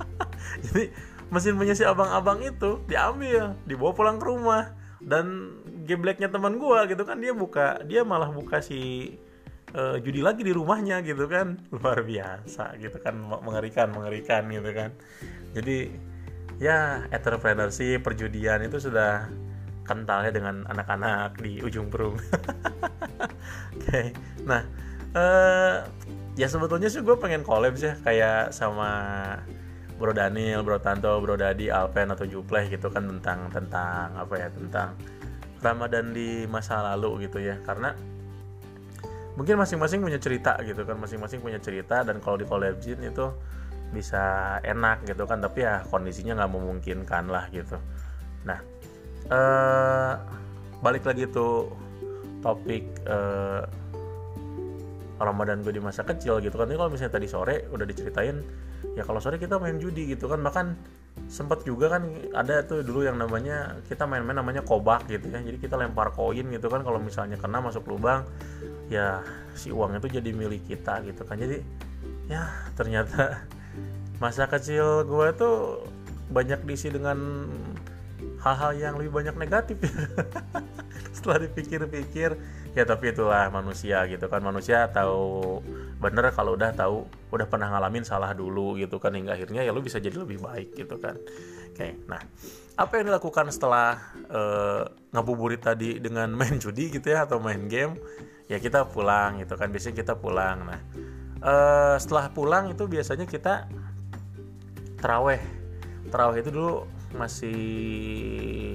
[0.64, 0.88] jadi
[1.28, 4.72] mesin punya si abang-abang itu diambil dibawa pulang ke rumah
[5.04, 5.52] dan
[5.88, 9.16] gebleknya teman gue gitu kan dia buka dia malah buka si
[9.72, 14.92] uh, judi lagi di rumahnya gitu kan luar biasa gitu kan mengerikan mengerikan gitu kan
[15.56, 15.88] jadi
[16.60, 19.32] ya entrepreneurship perjudian itu sudah
[19.88, 23.32] kentalnya dengan anak-anak di ujung perung oke
[23.80, 24.12] okay.
[24.44, 24.60] nah
[25.16, 25.88] uh,
[26.36, 28.92] ya sebetulnya sih gue pengen collab ya kayak sama
[29.98, 34.46] Bro Daniel, Bro Tanto, Bro Dadi, Alpen atau Jupleh gitu kan tentang tentang apa ya
[34.54, 34.94] tentang
[35.60, 37.58] Ramadan di masa lalu gitu ya.
[37.62, 37.94] Karena
[39.38, 43.30] mungkin masing-masing punya cerita gitu kan masing-masing punya cerita dan kalau di collabin itu
[43.94, 47.78] bisa enak gitu kan tapi ya kondisinya nggak memungkinkan lah gitu.
[48.42, 48.58] Nah
[49.30, 50.12] eh,
[50.82, 51.70] balik lagi tuh
[52.42, 53.62] topik eh,
[55.22, 56.66] Ramadan gue di masa kecil gitu kan.
[56.66, 58.42] Ini kalau misalnya tadi sore udah diceritain
[58.98, 60.42] ya kalau sore kita main judi gitu kan.
[60.42, 60.66] Bahkan
[61.26, 65.42] sempat juga kan ada tuh dulu yang namanya kita main-main namanya kobak gitu ya.
[65.42, 68.22] Jadi kita lempar koin gitu kan kalau misalnya kena masuk lubang
[68.86, 69.26] ya
[69.58, 71.36] si uang itu jadi milik kita gitu kan.
[71.42, 71.60] Jadi
[72.30, 72.46] ya
[72.78, 73.42] ternyata
[74.22, 75.82] masa kecil gue tuh
[76.28, 77.48] banyak diisi dengan
[78.44, 79.78] hal-hal yang lebih banyak negatif
[81.16, 82.30] setelah dipikir-pikir
[82.76, 84.40] ya tapi itulah manusia gitu kan.
[84.44, 85.58] Manusia tahu
[85.98, 89.82] bener kalau udah tahu udah pernah ngalamin salah dulu gitu kan hingga akhirnya ya lu
[89.82, 91.18] bisa jadi lebih baik gitu kan.
[91.74, 92.22] Oke nah
[92.78, 93.98] apa yang dilakukan setelah
[94.30, 97.98] uh, ngabuburit tadi dengan main judi gitu ya atau main game?
[98.48, 100.62] Ya kita pulang gitu kan biasanya kita pulang.
[100.62, 100.80] Nah
[101.42, 103.66] uh, setelah pulang itu biasanya kita
[105.02, 105.42] teraweh.
[106.08, 107.60] Teraweh itu dulu masih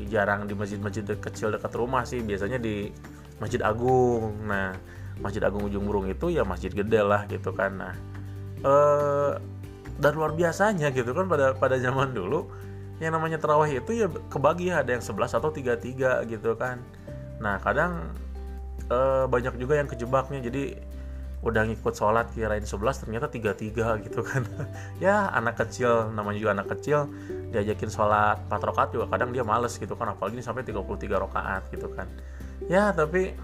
[0.10, 2.90] jarang di masjid-masjid kecil dekat rumah sih biasanya di
[3.38, 4.46] Masjid Agung.
[4.48, 4.74] Nah
[5.22, 7.78] Masjid Agung Ujung Burung itu ya masjid gede lah gitu kan.
[7.78, 7.94] Nah
[8.64, 9.32] eh,
[10.02, 12.50] dan luar biasanya gitu kan pada pada zaman dulu
[12.98, 16.82] yang namanya terawih itu ya kebagi ada yang 11 atau 33 gitu kan.
[17.38, 18.10] Nah kadang
[18.90, 20.64] eh, banyak juga yang kejebaknya jadi
[21.44, 24.48] udah ngikut sholat kirain 11 ternyata 33 gitu kan.
[25.04, 27.12] Ya anak kecil namanya juga anak kecil
[27.54, 30.82] diajakin sholat 4 rakaat juga kadang dia males gitu kan apalagi ini sampai 33
[31.30, 32.10] rakaat gitu kan.
[32.66, 33.38] Ya tapi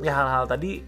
[0.00, 0.80] ya hal-hal tadi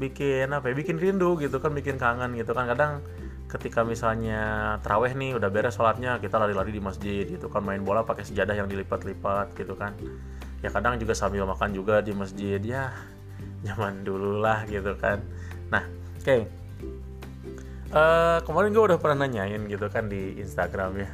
[0.00, 2.70] bikin apa ya bikin rindu gitu kan bikin kangen gitu kan.
[2.70, 3.02] Kadang
[3.50, 8.06] ketika misalnya teraweh nih udah beres sholatnya kita lari-lari di masjid gitu kan main bola
[8.06, 9.98] pakai sejadah yang dilipat-lipat gitu kan.
[10.62, 12.94] Ya kadang juga sambil makan juga di masjid ya
[13.66, 15.18] zaman dulu lah gitu kan.
[15.68, 15.82] Nah
[16.16, 16.24] oke.
[16.24, 16.40] Okay.
[17.90, 21.10] uh, eh, kemarin gue udah pernah nanyain gitu kan di Instagram ya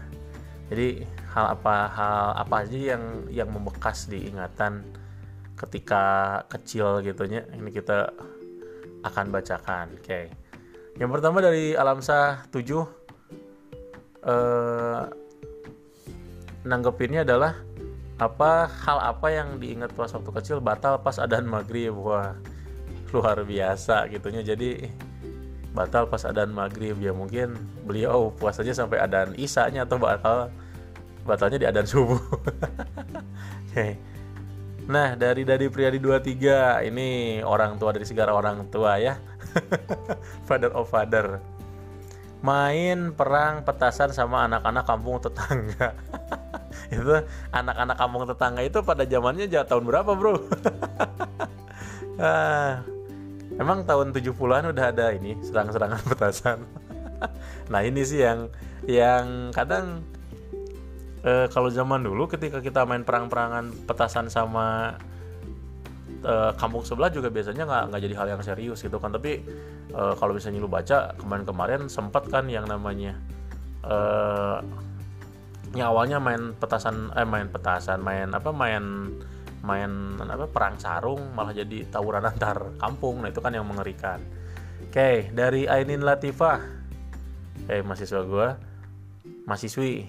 [0.66, 4.82] jadi hal apa hal apa aja yang yang membekas di ingatan
[5.56, 6.04] ketika
[6.50, 8.10] kecil gitunya ini kita
[9.06, 9.94] akan bacakan.
[9.96, 10.02] Oke.
[10.02, 10.24] Okay.
[10.96, 12.56] yang pertama dari Alamsah 7
[14.24, 15.02] eh,
[16.64, 17.52] nanggepinnya adalah
[18.16, 21.94] apa hal apa yang diingat pas waktu kecil batal pas adan maghrib.
[21.94, 22.34] Wah
[23.14, 24.90] luar biasa gitunya jadi
[25.76, 27.52] batal pas adan maghrib ya mungkin
[27.84, 30.48] beliau puasanya sampai adan isanya atau batal.
[31.28, 32.20] Batalnya di adan subuh.
[33.76, 34.00] Okay.
[34.88, 39.20] nah dari dari pria di 23 ini orang tua dari segala orang tua ya.
[40.48, 41.44] Father of father.
[42.40, 45.92] Main perang petasan sama anak-anak kampung tetangga.
[46.88, 47.20] Itu
[47.52, 50.40] anak-anak kampung tetangga itu pada zamannya tahun berapa bro?
[52.16, 52.80] Ah,
[53.56, 56.58] emang tahun 70-an udah ada ini serang-serangan petasan?
[57.72, 58.52] Nah ini sih yang
[58.84, 60.04] yang kadang
[61.24, 64.96] eh, kalau zaman dulu ketika kita main perang-perangan petasan sama
[66.22, 69.10] eh, kampung sebelah juga biasanya nggak nggak jadi hal yang serius gitu kan.
[69.16, 69.42] Tapi
[69.92, 73.16] eh, kalau misalnya lu baca kemarin-kemarin sempat kan yang namanya
[73.82, 74.58] eh,
[75.76, 79.12] ya awalnya main petasan eh main petasan main apa main
[79.66, 83.18] main apa perang sarung malah jadi tawuran antar kampung.
[83.20, 84.22] Nah itu kan yang mengerikan.
[84.86, 86.62] Oke dari Ainin Latifah.
[87.66, 88.48] Eh mahasiswa gue
[89.50, 90.06] mahasiswi.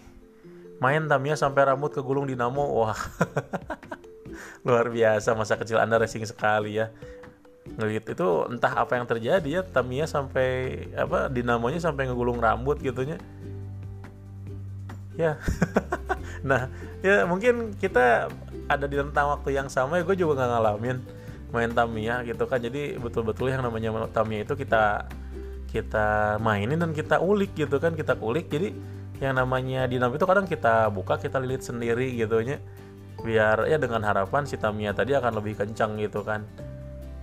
[0.77, 2.61] Main tamnya sampai rambut kegulung dinamo.
[2.61, 2.97] Wah
[4.67, 5.33] luar biasa.
[5.33, 6.93] Masa kecil anda racing sekali ya.
[7.67, 9.61] Ngeliat itu entah apa yang terjadi ya.
[9.65, 13.17] Tamia sampai apa dinamonya sampai ngegulung rambut gitunya.
[15.17, 15.41] Ya.
[16.45, 16.69] Nah
[17.01, 18.29] ya mungkin kita
[18.67, 20.97] ada di rentang waktu yang sama ya gue juga nggak ngalamin
[21.51, 22.59] main Tamiya gitu kan.
[22.59, 25.07] Jadi betul-betul yang namanya Tamiya itu kita
[25.67, 28.51] kita mainin dan kita ulik gitu kan kita kulik.
[28.51, 28.75] Jadi
[29.17, 32.59] yang namanya dinam itu kadang kita buka kita lilit sendiri gitu nya.
[33.23, 36.43] Biar ya dengan harapan si Tamiya tadi akan lebih kencang gitu kan.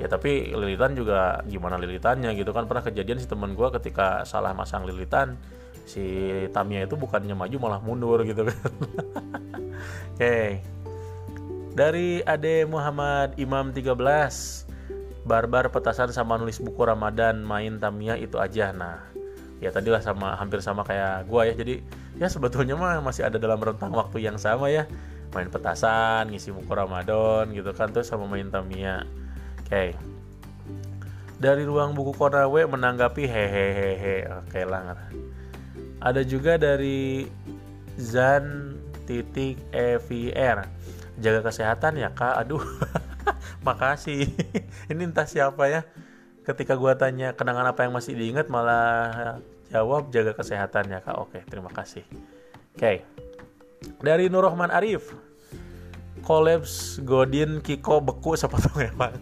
[0.00, 2.66] Ya tapi lilitan juga gimana lilitannya gitu kan.
[2.66, 5.38] Pernah kejadian si teman gue ketika salah masang lilitan
[5.84, 6.00] si
[6.50, 8.56] Tamia itu bukannya maju malah mundur gitu kan.
[10.16, 10.18] Oke.
[10.18, 10.48] okay.
[11.74, 13.98] Dari Ade Muhammad Imam 13
[15.26, 18.70] barbar petasan sama nulis buku Ramadan main Tamia itu aja.
[18.70, 19.02] Nah
[19.58, 21.54] ya tadilah sama hampir sama kayak gua ya.
[21.58, 21.82] Jadi
[22.22, 24.86] ya sebetulnya mah masih ada dalam rentang waktu yang sama ya.
[25.34, 29.02] Main petasan ngisi buku Ramadan gitu kan tuh sama main Tamia.
[29.66, 29.68] Oke.
[29.68, 29.90] Okay.
[31.34, 34.96] dari ruang buku Konawe menanggapi hehehehe oke okay lah
[36.00, 37.28] ada juga dari
[38.00, 40.64] Zan titik EVR
[41.18, 42.34] jaga kesehatan ya kak.
[42.44, 42.62] Aduh
[43.66, 44.30] makasih.
[44.90, 45.82] Ini entah siapa ya.
[46.44, 49.40] Ketika gua tanya kenangan apa yang masih diingat malah
[49.72, 51.16] jawab jaga kesehatan ya kak.
[51.18, 52.04] Oke terima kasih.
[52.74, 53.06] Oke.
[54.00, 55.12] Dari Nur Rahman Arif.
[56.24, 59.12] Kolaps Godin Kiko beku sepatu emang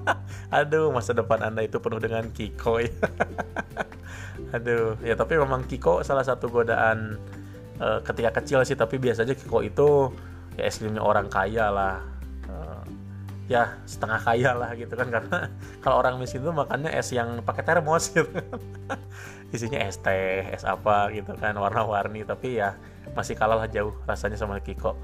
[0.56, 2.88] aduh masa depan anda itu penuh dengan Kiko ya.
[4.56, 7.20] Aduh ya tapi memang Kiko salah satu godaan
[7.76, 10.08] uh, ketika kecil sih tapi biasanya Kiko itu
[10.56, 11.96] ya es orang kaya lah.
[13.46, 15.46] Ya setengah kaya lah gitu kan karena
[15.86, 18.26] kalau orang miskin itu makannya es yang pakai termos gitu.
[19.54, 22.74] Isinya es teh es apa gitu kan warna-warni tapi ya
[23.14, 24.98] masih kalah lah jauh rasanya sama Kiko.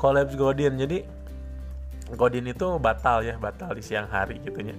[0.00, 1.04] Collabs Godin jadi
[2.16, 4.72] Godin itu batal ya batal di siang hari gitunya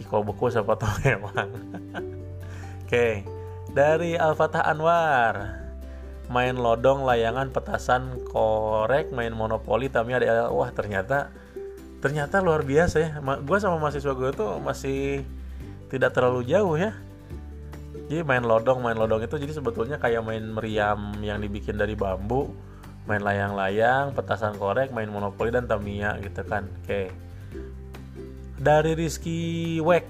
[0.00, 1.52] Kiko beku siapa tuh emang.
[2.88, 3.36] Oke
[3.76, 5.65] dari Al-Fatah Anwar
[6.26, 11.30] main lodong layangan petasan korek main monopoli tapi ada wah ternyata
[12.02, 13.10] ternyata luar biasa ya.
[13.42, 15.22] Gue sama mahasiswa gue tuh masih
[15.90, 16.94] tidak terlalu jauh ya.
[18.06, 22.54] Jadi main lodong main lodong itu jadi sebetulnya kayak main meriam yang dibikin dari bambu
[23.06, 26.66] main layang-layang petasan korek main monopoli dan tamiya gitu kan.
[26.82, 27.10] Oke.
[28.56, 30.06] Dari Rizky Wek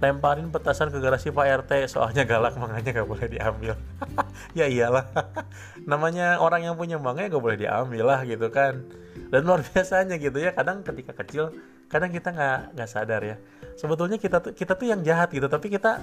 [0.00, 3.76] lemparin petasan ke garasi Pak RT soalnya galak makanya gak boleh diambil.
[4.58, 5.06] Ya iyalah.
[5.90, 8.80] Namanya orang yang punya bangga gak boleh diambil lah gitu kan.
[9.28, 11.52] Dan luar biasanya gitu ya kadang ketika kecil
[11.90, 13.36] kadang kita nggak nggak sadar ya.
[13.76, 16.00] Sebetulnya kita tuh kita tuh yang jahat gitu tapi kita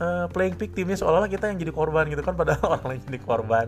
[0.00, 3.66] uh, playing victimnya seolah-olah kita yang jadi korban gitu kan padahal orang lain jadi korban.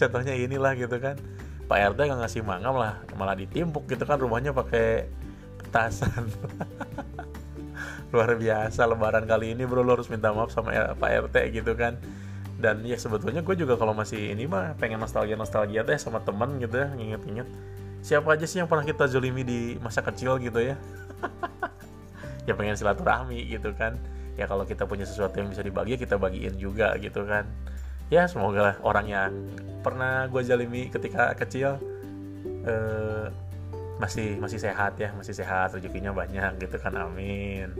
[0.00, 1.20] Contohnya inilah gitu kan.
[1.64, 5.08] Pak RT nggak ngasih mangam lah malah ditimpuk gitu kan rumahnya pakai
[5.60, 6.28] petasan
[8.14, 9.82] luar biasa lebaran kali ini bro.
[9.82, 11.98] Lo harus minta maaf sama Pak RT gitu kan.
[12.54, 16.62] Dan ya sebetulnya gue juga kalau masih ini mah pengen nostalgia nostalgia deh sama temen
[16.62, 17.48] gitu ya nginget-nginget.
[18.06, 20.78] Siapa aja sih yang pernah kita zolimi di masa kecil gitu ya?
[22.44, 23.96] Ya pengen silaturahmi gitu kan.
[24.36, 27.48] Ya kalau kita punya sesuatu yang bisa dibagi kita bagiin juga gitu kan.
[28.12, 29.32] Ya semoga lah orang yang
[29.80, 31.80] pernah gue zalimi ketika kecil
[32.68, 33.32] eh,
[33.96, 36.92] masih masih sehat ya masih sehat rezekinya banyak gitu kan.
[37.00, 37.72] Amin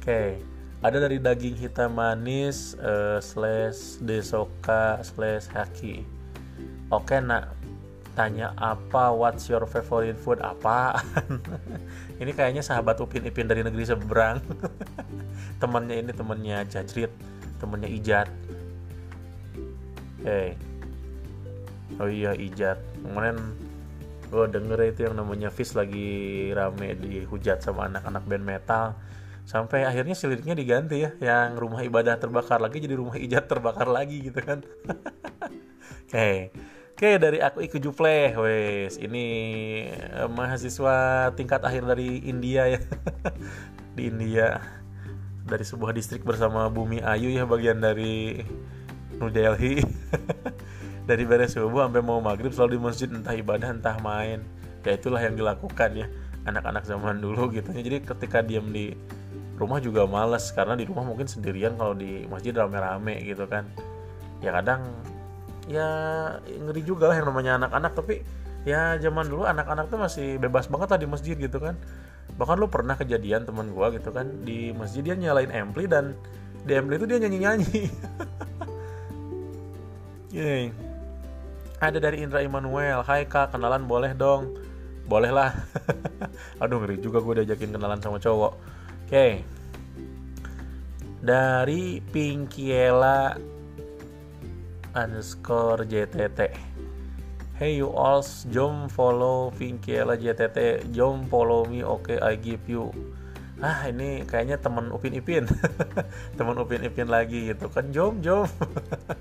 [0.00, 0.40] okay.
[0.80, 6.02] ada dari daging hitam manis uh, slash desoka slash haki.
[6.90, 7.52] Oke okay, nak
[8.18, 10.40] tanya apa what's your favorite food?
[10.42, 10.98] Apa
[12.20, 14.40] ini kayaknya sahabat Upin Ipin dari negeri seberang.
[15.60, 17.12] Temannya ini temannya Jajrit
[17.60, 18.28] temannya Ijat.
[20.24, 20.56] Hey
[22.00, 22.80] oh iya Ijat.
[23.04, 23.36] Kemarin
[24.30, 28.94] gue denger itu yang namanya Fish lagi rame dihujat sama anak-anak band metal
[29.48, 34.24] sampai akhirnya silirnya diganti ya yang rumah ibadah terbakar lagi jadi rumah ijat terbakar lagi
[34.24, 36.50] gitu kan oke okay.
[37.00, 39.24] Oke dari aku Iku Juple, wes ini
[39.88, 42.76] eh, mahasiswa tingkat akhir dari India ya,
[43.96, 44.60] di India
[45.48, 48.44] dari sebuah distrik bersama Bumi Ayu ya bagian dari
[49.16, 49.80] New Delhi.
[51.08, 54.44] dari beres subuh sampai mau maghrib selalu di masjid entah ibadah entah main.
[54.84, 56.06] Ya itulah yang dilakukan ya
[56.44, 57.72] anak-anak zaman dulu gitu.
[57.72, 58.92] Jadi ketika diam di
[59.60, 63.68] rumah juga males karena di rumah mungkin sendirian kalau di masjid rame-rame gitu kan.
[64.40, 64.88] Ya kadang
[65.68, 65.88] ya
[66.48, 68.24] ngeri juga lah yang namanya anak-anak tapi
[68.64, 71.76] ya zaman dulu anak-anak tuh masih bebas banget lah di masjid gitu kan.
[72.40, 76.16] Bahkan lu pernah kejadian teman gua gitu kan di masjid dia nyalain ampli dan
[76.64, 77.82] di ampli itu dia nyanyi-nyanyi.
[80.36, 80.72] Yeay.
[81.80, 84.56] ada dari Indra Immanuel Hai kak kenalan boleh dong.
[85.04, 85.52] Boleh lah.
[86.62, 88.52] Aduh ngeri juga gue diajakin kenalan sama cowok
[89.10, 89.42] okay.
[91.18, 93.34] dari Pinkiela
[94.94, 96.70] underscore JTT
[97.60, 102.88] Hey you all, jom follow Vinkiela JTT, jom follow me, oke okay, I give you.
[103.60, 105.44] Ah ini kayaknya teman Upin Ipin,
[106.40, 108.48] teman Upin Ipin lagi gitu kan, jom jom.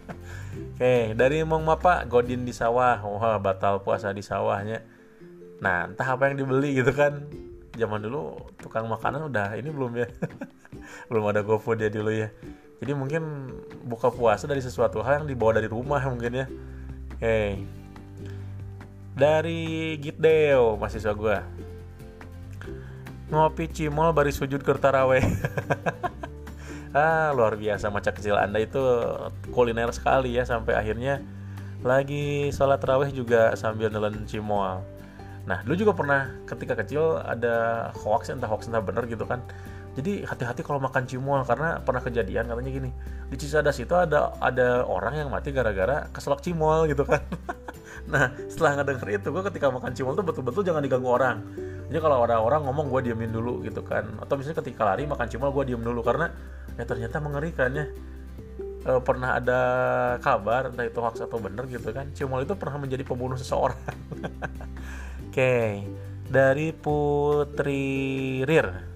[0.79, 4.87] Oke dari Mong Mapa, Godin di sawah, wah batal puasa di sawahnya.
[5.59, 7.27] Nah entah apa yang dibeli gitu kan,
[7.79, 10.07] zaman dulu tukang makanan udah ini belum ya,
[11.09, 12.29] belum ada GoFood ya dulu ya.
[12.79, 13.51] Jadi mungkin
[13.87, 16.47] buka puasa dari sesuatu hal yang dibawa dari rumah mungkin ya.
[17.19, 17.59] Okay.
[19.19, 21.37] dari Gitdeo mahasiswa gue
[23.29, 24.73] ngopi cimol bari sujud ke
[26.97, 28.81] ah luar biasa masa kecil anda itu
[29.53, 31.21] kuliner sekali ya sampai akhirnya
[31.85, 34.81] lagi sholat taraweh juga sambil nelen cimol
[35.47, 39.43] nah dulu juga pernah ketika kecil ada hoax entah hoax entah bener gitu kan.
[39.97, 42.89] Jadi hati-hati kalau makan cimol karena pernah kejadian katanya gini
[43.29, 47.21] di Cisadas itu ada ada orang yang mati gara-gara keselak cimol gitu kan.
[48.09, 51.45] Nah setelah ngedenger itu gue ketika makan cimol tuh betul-betul jangan diganggu orang.
[51.89, 54.17] Jadi kalau ada orang ngomong gue diemin dulu gitu kan.
[54.17, 56.31] Atau misalnya ketika lari makan cimol gue diem dulu karena
[56.79, 57.85] ya ternyata mengerikan ya.
[58.79, 59.61] E, pernah ada
[60.23, 63.75] kabar entah itu hoax atau bener gitu kan cimol itu pernah menjadi pembunuh seseorang
[65.29, 65.55] oke
[66.25, 67.85] dari Putri
[68.43, 68.89] Rir.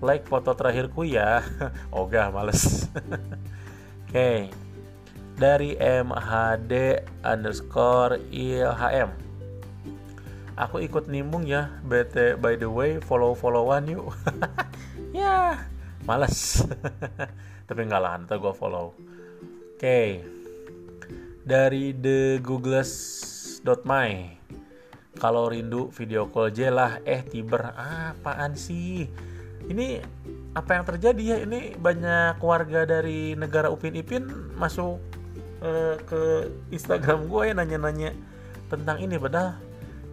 [0.00, 1.42] Like foto terakhirku ya.
[1.94, 2.86] Ogah males.
[4.08, 4.48] Oke
[5.38, 9.28] dari MHD underscore ILHM
[10.58, 14.10] aku ikut nimbung ya BT by the way follow followan yuk.
[15.08, 15.64] Ya
[16.04, 16.68] males.
[17.64, 18.92] Tapi enggak lah nanti gue follow.
[19.72, 20.20] Oke
[21.48, 24.37] dari the googles.my
[25.18, 29.10] kalau rindu video call jelah eh tiber ah, apaan sih?
[29.68, 30.00] Ini
[30.54, 31.36] apa yang terjadi ya?
[31.44, 35.02] Ini banyak warga dari negara Upin Ipin masuk
[35.60, 38.10] uh, ke Instagram gue ya nanya-nanya
[38.70, 39.18] tentang ini.
[39.20, 39.58] Padahal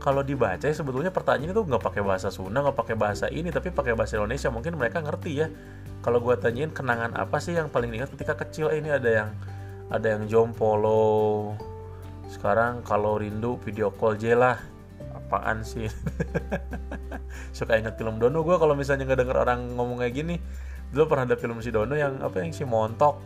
[0.01, 3.71] kalau dibaca ya sebetulnya pertanyaan itu nggak pakai bahasa Sunda nggak pakai bahasa ini tapi
[3.71, 4.51] pakai bahasa Indonesia.
[4.51, 5.47] Mungkin mereka ngerti ya.
[6.03, 8.69] Kalau gue tanyain kenangan apa sih yang paling ingat ketika kecil?
[8.69, 9.29] Eh, ini ada yang
[9.89, 11.53] ada yang jompolo.
[12.29, 14.74] Sekarang kalau rindu video call jelah
[15.26, 15.89] apaan sih?
[17.57, 18.45] Suka inget film Dono.
[18.45, 20.38] Gue kalau misalnya nggak denger orang ngomong kayak gini
[20.93, 23.17] dulu pernah ada film si Dono yang apa yang si Montok?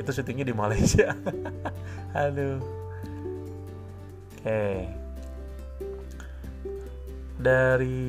[0.00, 1.12] Itu syutingnya di Malaysia.
[2.24, 2.58] Aduh
[4.46, 4.64] oke.
[7.36, 8.00] Dari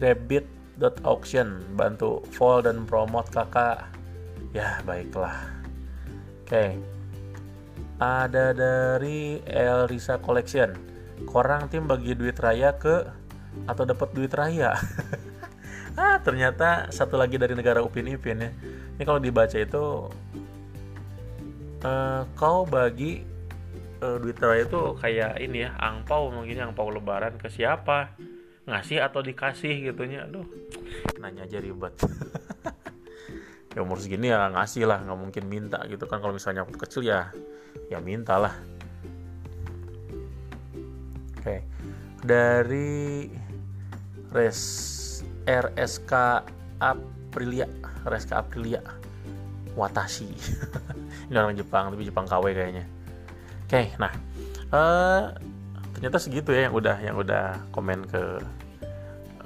[0.00, 3.90] rabbit.auction bantu fall dan promote kakak.
[4.56, 5.36] Ya baiklah.
[6.46, 6.48] Oke.
[6.48, 6.72] Okay.
[7.98, 10.70] ada dari Elrisa Collection
[11.26, 13.06] korang tim bagi duit raya ke
[13.66, 14.76] atau dapat duit raya.
[15.98, 18.54] Ah ternyata satu lagi dari negara Upin Ipin ya.
[18.94, 20.06] Ini kalau dibaca itu
[21.82, 23.26] uh, kau bagi
[23.98, 28.14] uh, duit raya itu kayak ini ya angpau mungkin angpau lebaran ke siapa?
[28.70, 30.22] Ngasih atau dikasih gitunya.
[30.30, 30.46] Aduh
[31.18, 31.98] nanya aja ribet.
[33.76, 36.22] Ya umur segini ya ngasih lah nggak mungkin minta gitu kan.
[36.22, 37.30] Kalau misalnya waktu kecil ya
[37.92, 38.54] ya minta lah
[41.48, 41.64] Oke.
[42.28, 43.24] Dari
[44.28, 44.60] Res
[45.48, 46.12] RSK
[46.76, 47.64] Aprilia,
[48.04, 48.84] RSK Aprilia.
[49.72, 50.28] Watashi.
[51.32, 52.84] Ini orang Jepang, tapi Jepang KW kayaknya.
[53.64, 54.12] Oke, nah.
[54.68, 55.32] Uh,
[55.96, 58.22] ternyata segitu ya yang udah yang udah komen ke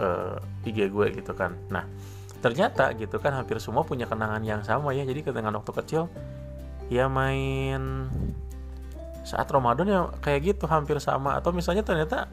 [0.03, 1.55] uh, IG gue gitu kan.
[1.71, 1.87] Nah,
[2.43, 5.07] ternyata gitu kan hampir semua punya kenangan yang sama ya.
[5.07, 6.11] Jadi kenangan waktu kecil
[6.91, 8.11] ya main
[9.23, 11.39] saat Ramadan ya kayak gitu hampir sama.
[11.39, 12.31] Atau misalnya ternyata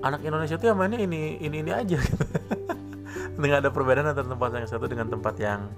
[0.00, 1.98] anak Indonesia itu yang mainnya ini ini ini aja.
[3.40, 5.68] Nggak ada perbedaan antara tempat yang satu dengan tempat yang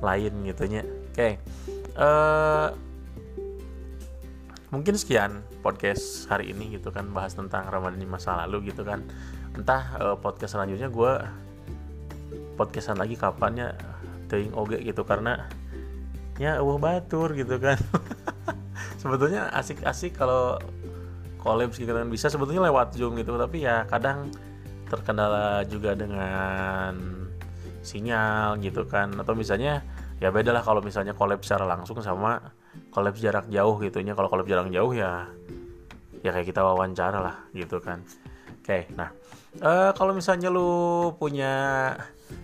[0.00, 0.82] lain gitunya.
[0.82, 1.32] Oke okay.
[1.98, 2.68] uh, eh,
[4.70, 9.04] mungkin sekian podcast hari ini gitu kan bahas tentang Ramadan di masa lalu gitu kan.
[9.52, 11.12] Entah uh, podcast selanjutnya gue
[12.60, 13.72] podcastan lagi kapannya
[14.28, 15.48] teing oge gitu karena
[16.36, 17.80] ya uh batur gitu kan
[19.00, 20.60] sebetulnya asik-asik kalau
[21.40, 24.28] collab gitu kan bisa sebetulnya lewat zoom gitu tapi ya kadang
[24.92, 26.92] terkendala juga dengan
[27.80, 29.16] sinyal gitu kan.
[29.16, 29.80] Atau misalnya
[30.20, 32.52] ya beda lah kalau misalnya collab secara langsung sama
[32.92, 35.24] collab jarak jauh gitunya kalau collab jarak jauh ya
[36.20, 38.04] ya kayak kita wawancara lah gitu kan.
[38.60, 39.08] Oke nah
[39.64, 41.96] uh, kalau misalnya lu punya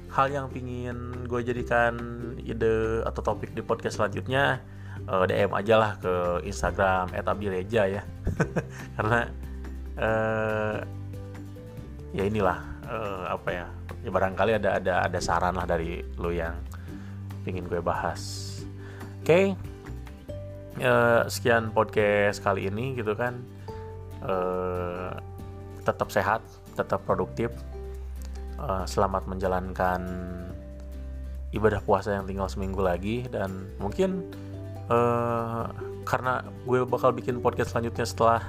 [0.09, 1.95] hal yang pingin gue jadikan
[2.41, 4.65] ide atau topik di podcast selanjutnya
[5.09, 6.15] uh, eh, DM aja lah ke
[6.47, 8.03] Instagram @abireja ya.
[8.99, 9.21] Karena
[9.99, 10.77] uh,
[12.15, 13.67] ya inilah uh, apa ya
[14.07, 16.55] ya barangkali ada ada ada saran lah dari lo yang
[17.47, 18.55] ingin gue bahas.
[19.23, 19.47] Oke okay.
[20.83, 23.43] uh, sekian podcast kali ini gitu kan.
[24.23, 25.15] Uh,
[25.87, 26.43] tetap sehat
[26.75, 27.55] tetap produktif.
[28.57, 30.01] Uh, selamat menjalankan
[31.53, 34.25] ibadah puasa yang tinggal seminggu lagi dan mungkin
[34.91, 35.66] uh,
[36.07, 38.43] karena gue bakal bikin podcast selanjutnya setelah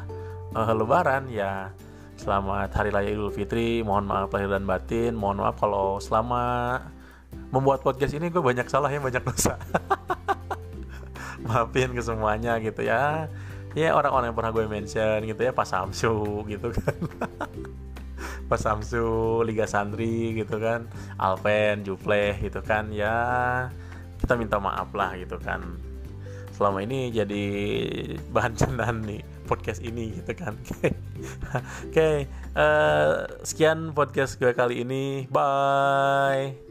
[0.54, 1.74] uh, Lebaran ya.
[2.18, 6.82] Selamat Hari Raya Idul Fitri mohon maaf lahir dan batin mohon maaf kalau selama
[7.54, 9.62] membuat podcast ini gue banyak salah ya banyak dosa.
[11.48, 13.30] Maafin ke semuanya gitu ya.
[13.78, 16.98] Ya orang-orang yang pernah gue mention gitu ya Pak Samsu gitu kan.
[18.50, 19.06] Pak Samsu
[19.46, 20.90] Liga Santri gitu kan.
[21.22, 23.70] Alven Jupleh gitu kan ya.
[24.18, 25.87] Kita minta maaf lah gitu kan
[26.58, 27.44] selama ini jadi
[28.34, 30.58] bahan candaan nih podcast ini gitu kan.
[30.82, 30.92] Oke.
[31.94, 32.18] Okay.
[32.58, 35.30] uh, sekian podcast gue kali ini.
[35.30, 36.67] Bye